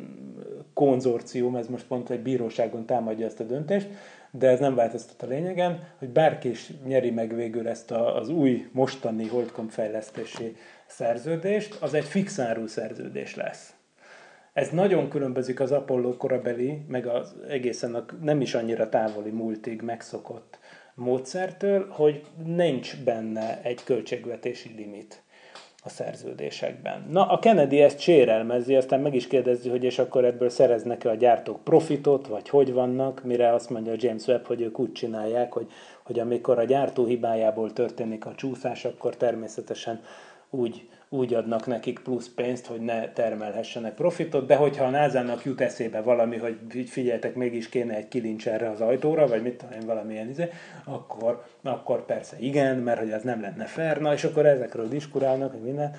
[0.74, 3.88] konzorcium, ez most pont egy bíróságon támadja ezt a döntést,
[4.30, 8.28] de ez nem változtat a lényegen, hogy bárki is nyeri meg végül ezt a, az
[8.28, 10.56] új mostani Holdcom fejlesztési
[10.92, 13.74] szerződést, az egy fix áru szerződés lesz.
[14.52, 19.82] Ez nagyon különbözik az Apollo korabeli, meg az egészen a nem is annyira távoli múltig
[19.82, 20.58] megszokott
[20.94, 25.22] módszertől, hogy nincs benne egy költségvetési limit
[25.84, 27.06] a szerződésekben.
[27.10, 31.14] Na, a Kennedy ezt sérelmezi, aztán meg is kérdezi, hogy és akkor ebből szereznek-e a
[31.14, 35.66] gyártók profitot, vagy hogy vannak, mire azt mondja James Webb, hogy ők úgy csinálják, hogy,
[36.02, 40.00] hogy amikor a gyártó hibájából történik a csúszás, akkor természetesen
[40.52, 45.60] úgy úgy adnak nekik plusz pénzt, hogy ne termelhessenek profitot, de hogyha a názának jut
[45.60, 49.86] eszébe valami, hogy figyeljetek, mégis kéne egy kilincs erre az ajtóra, vagy mit tudom én,
[49.86, 50.50] valamilyen izé,
[50.84, 55.50] akkor, akkor persze igen, mert hogy az nem lenne fair, na, és akkor ezekről diskurálnak,
[55.50, 55.94] hogy minden.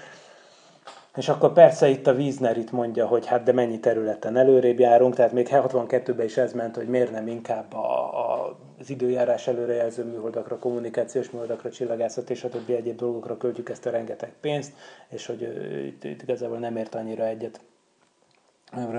[1.16, 5.16] És akkor persze itt a Wiesner itt mondja, hogy hát de mennyi területen előrébb járunk,
[5.16, 10.04] tehát még 62-ben is ez ment, hogy miért nem inkább a, a, az időjárás előrejelző
[10.04, 14.74] műholdakra, kommunikációs műholdakra, csillagászat és a többi egyéb dolgokra költjük ezt a rengeteg pénzt,
[15.10, 15.42] és hogy
[15.86, 17.60] itt, igazából nem ért annyira egyet,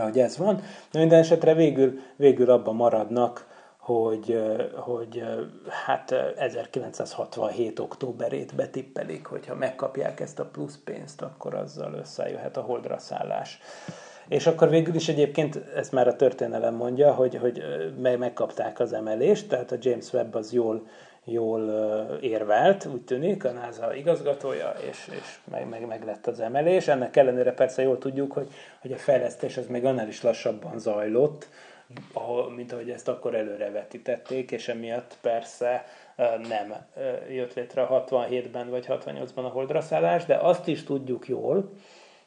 [0.03, 0.62] hogy ez van.
[0.91, 3.47] De minden esetre végül, végül abban maradnak,
[3.78, 4.43] hogy,
[4.74, 5.24] hogy
[5.87, 7.78] hát 1967.
[7.78, 13.61] októberét betippelik, hogyha megkapják ezt a plusz pénzt, akkor azzal összejöhet a holdra szállás.
[14.29, 17.62] És akkor végül is egyébként, ezt már a történelem mondja, hogy, hogy
[18.18, 20.87] megkapták az emelést, tehát a James Webb az jól,
[21.25, 21.61] jól
[22.20, 26.89] érvelt, úgy tűnik, a NASA igazgatója, és, és meg, meg, meg lett az emelés.
[26.89, 28.49] Ennek ellenére persze jól tudjuk, hogy,
[28.81, 31.49] hogy a fejlesztés az még annál is lassabban zajlott,
[32.57, 35.85] mint ahogy ezt akkor előre vetítették, és emiatt persze
[36.49, 36.75] nem
[37.31, 39.83] jött létre 67-ben vagy 68-ban a holdra
[40.27, 41.70] de azt is tudjuk jól,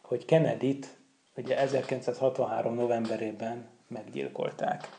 [0.01, 0.87] hogy Kennedy-t
[1.37, 4.89] ugye 1963 novemberében meggyilkolták.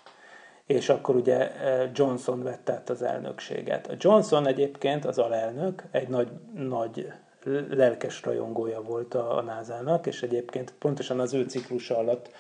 [0.67, 1.51] És akkor ugye
[1.93, 3.87] Johnson vette át az elnökséget.
[3.87, 7.13] A Johnson egyébként az alelnök, egy nagy, nagy
[7.69, 12.31] lelkes rajongója volt a, a NASA-nak, és egyébként pontosan az ő ciklusa alatt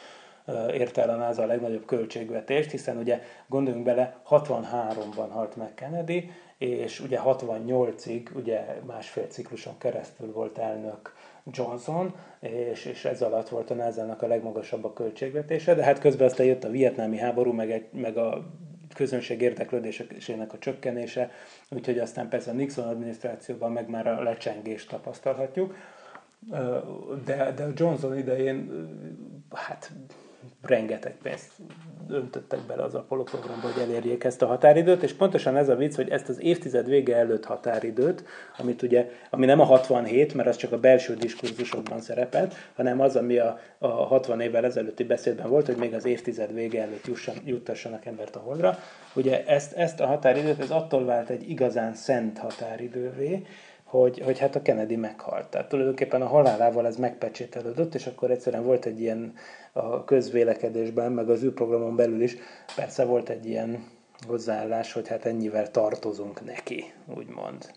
[0.72, 6.30] érte el a NASA a legnagyobb költségvetést, hiszen ugye gondoljunk bele, 63-ban halt meg Kennedy,
[6.58, 11.14] és ugye 68-ig, ugye másfél cikluson keresztül volt elnök
[11.52, 16.26] Johnson, és, és ez alatt volt a nasa a legmagasabb a költségvetése, de hát közben
[16.26, 18.46] aztán jött a vietnámi háború, meg, egy, meg a
[18.94, 21.30] közönség érdeklődésének a csökkenése,
[21.70, 25.74] úgyhogy aztán persze a Nixon adminisztrációban meg már a lecsengést tapasztalhatjuk.
[27.24, 28.70] De, de Johnson idején
[29.50, 29.92] hát
[30.62, 31.52] rengeteg pénzt
[32.08, 35.96] öntöttek bele az Apollo programba, hogy elérjék ezt a határidőt, és pontosan ez a vicc,
[35.96, 38.24] hogy ezt az évtized vége előtt határidőt,
[38.58, 43.16] amit ugye, ami nem a 67, mert az csak a belső diskurzusokban szerepelt, hanem az,
[43.16, 47.34] ami a, a 60 évvel ezelőtti beszédben volt, hogy még az évtized vége előtt jussan,
[47.44, 48.78] juttassanak embert a holdra.
[49.14, 53.46] Ugye ezt, ezt a határidőt, ez attól vált egy igazán szent határidővé,
[53.88, 55.46] hogy, hogy hát a Kennedy meghalt.
[55.46, 59.34] Tehát tulajdonképpen a halálával ez megpecsételődött, és akkor egyszerűen volt egy ilyen
[59.72, 62.36] a közvélekedésben, meg az űrprogramon belül is,
[62.76, 63.84] persze volt egy ilyen
[64.26, 67.70] hozzáállás, hogy hát ennyivel tartozunk neki, úgymond.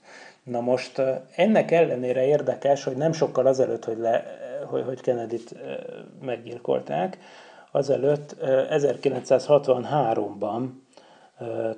[0.44, 1.02] Na most
[1.36, 4.24] ennek ellenére érdekes, hogy nem sokkal azelőtt, hogy, le,
[4.66, 5.56] hogy, hogy Kennedy-t
[6.22, 7.18] meggyilkolták,
[7.72, 10.68] azelőtt 1963-ban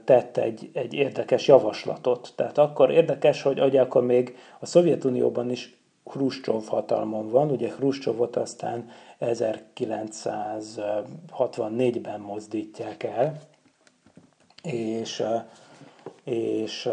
[0.05, 2.34] tett egy, egy érdekes javaslatot.
[2.36, 8.36] Tehát akkor érdekes, hogy ugye akkor még a Szovjetunióban is Hruscsov hatalmon van, ugye Hruscsovot
[8.36, 8.89] aztán
[9.20, 13.39] 1964-ben mozdítják el,
[14.64, 15.24] és,
[16.24, 16.89] és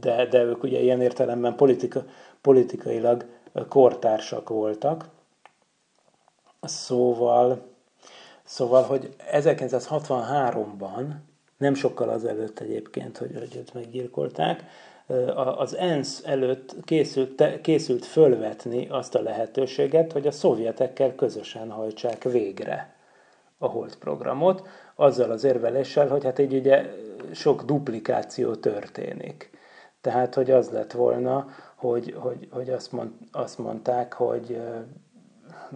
[0.00, 2.04] de, de ők ugye ilyen értelemben politika,
[2.40, 3.26] politikailag
[3.68, 5.08] kortársak voltak.
[6.60, 7.69] Szóval
[8.50, 11.14] Szóval, hogy 1963-ban,
[11.56, 14.64] nem sokkal azelőtt egyébként, hogy, hogy őt meggyilkolták,
[15.56, 22.94] az ENSZ előtt készült, készült fölvetni azt a lehetőséget, hogy a szovjetekkel közösen hajtsák végre
[23.58, 26.94] a Hold programot, azzal az érveléssel, hogy hát így ugye
[27.32, 29.50] sok duplikáció történik.
[30.00, 34.60] Tehát, hogy az lett volna, hogy, hogy, hogy azt, mond, azt mondták, hogy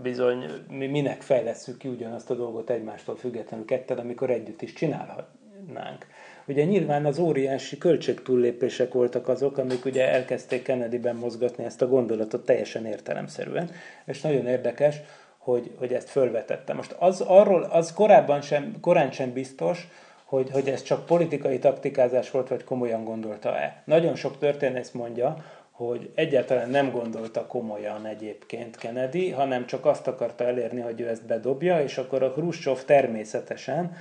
[0.02, 6.06] bizony mi minek fejlesszük ki ugyanazt a dolgot egymástól függetlenül ketten, amikor együtt is csinálhatnánk.
[6.46, 12.44] ugye nyilván az óriási költségtúllépések voltak azok, amik ugye elkezdték Kennedyben mozgatni ezt a gondolatot
[12.44, 13.70] teljesen értelemszerűen,
[14.04, 14.96] és nagyon érdekes,
[15.38, 16.72] hogy, hogy ezt fölvetette.
[16.72, 19.88] Most az, arról, az korábban sem, korán sem biztos,
[20.24, 23.82] hogy, hogy ez csak politikai taktikázás volt, vagy komolyan gondolta-e.
[23.84, 25.44] Nagyon sok történész mondja,
[25.74, 31.26] hogy egyáltalán nem gondolta komolyan egyébként Kennedy, hanem csak azt akarta elérni, hogy ő ezt
[31.26, 33.96] bedobja, és akkor a Khrushchev természetesen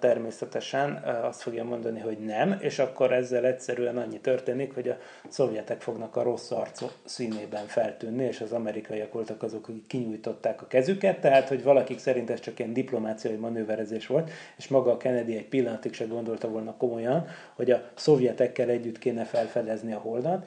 [0.00, 4.96] természetesen azt fogja mondani, hogy nem, és akkor ezzel egyszerűen annyi történik, hogy a
[5.28, 10.66] szovjetek fognak a rossz arc színében feltűnni, és az amerikaiak voltak azok, akik kinyújtották a
[10.66, 15.36] kezüket, tehát hogy valakik szerint ez csak ilyen diplomáciai manőverezés volt, és maga a Kennedy
[15.36, 20.46] egy pillanatig se gondolta volna komolyan, hogy a szovjetekkel együtt kéne felfedezni a holdat,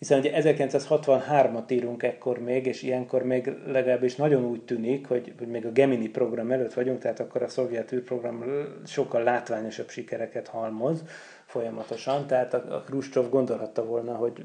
[0.00, 5.48] hiszen ugye 1963-at írunk ekkor még, és ilyenkor még legalábbis nagyon úgy tűnik, hogy, hogy
[5.48, 8.44] még a Gemini program előtt vagyunk, tehát akkor a szovjet űrprogram
[8.86, 11.02] sokkal látványosabb sikereket halmoz
[11.44, 14.44] folyamatosan, tehát a, a Khrushchev gondolhatta volna, hogy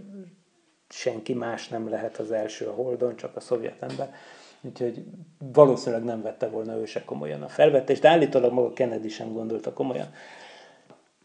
[0.89, 4.13] senki más nem lehet az első a Holdon, csak a szovjet ember.
[4.61, 5.05] Úgyhogy
[5.37, 9.73] valószínűleg nem vette volna ő se komolyan a felvetést, de állítólag maga Kennedy sem gondolta
[9.73, 10.07] komolyan.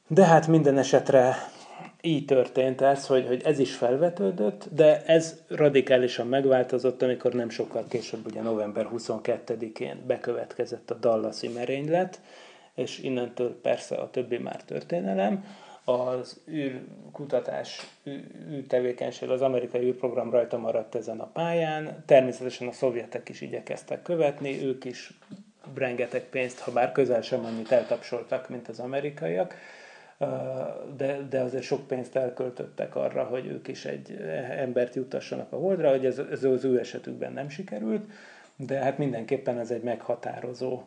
[0.06, 1.34] De hát minden esetre
[2.02, 7.84] így történt ez, hogy, hogy ez is felvetődött, de ez radikálisan megváltozott, amikor nem sokkal
[7.88, 12.20] később, ugye november 22-én bekövetkezett a Dallasi merénylet,
[12.74, 15.44] és innentől persze a többi már történelem.
[15.84, 17.86] Az űrkutatás,
[18.50, 22.02] űrtevékenység, az amerikai űrprogram rajta maradt ezen a pályán.
[22.06, 25.18] Természetesen a szovjetek is igyekeztek követni, ők is
[25.74, 29.54] rengeteg pénzt, ha bár közel sem annyit eltapsoltak, mint az amerikaiak
[30.96, 34.16] de, de azért sok pénzt elköltöttek arra, hogy ők is egy
[34.50, 38.10] embert juttassanak a holdra, hogy ez, ez az ő esetükben nem sikerült,
[38.56, 40.82] de hát mindenképpen ez egy meghatározó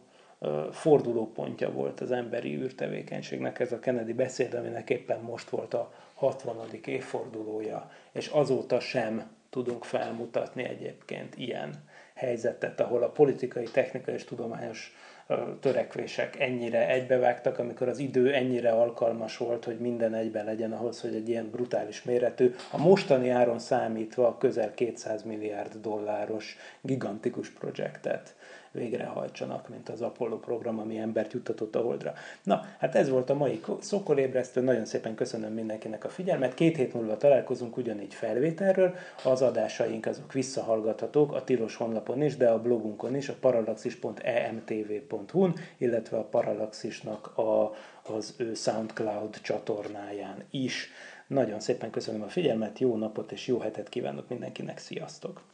[0.72, 6.56] fordulópontja volt az emberi űrtevékenységnek ez a Kennedy beszéd, aminek éppen most volt a 60.
[6.86, 11.74] évfordulója, és azóta sem tudunk felmutatni egyébként ilyen
[12.14, 14.96] helyzetet, ahol a politikai, technikai és tudományos
[15.60, 21.16] törekvések ennyire egybevágtak, amikor az idő ennyire alkalmas volt, hogy minden egybe legyen ahhoz, hogy
[21.16, 28.36] egy ilyen brutális méretű, a mostani áron számítva közel 200 milliárd dolláros gigantikus projektet
[28.74, 32.14] végrehajtsanak, mint az Apollo program, ami embert juttatott a Holdra.
[32.44, 36.54] Na, hát ez volt a mai szokolébresztő, nagyon szépen köszönöm mindenkinek a figyelmet.
[36.54, 42.50] Két hét múlva találkozunk ugyanígy felvételről, az adásaink azok visszahallgathatók a Tilos honlapon is, de
[42.50, 47.72] a blogunkon is, a paralaxis.emtv.hu-n, illetve a Paralaxisnak a,
[48.04, 50.90] az ő SoundCloud csatornáján is.
[51.28, 55.54] Nagyon szépen köszönöm a figyelmet, jó napot és jó hetet kívánok mindenkinek, sziasztok!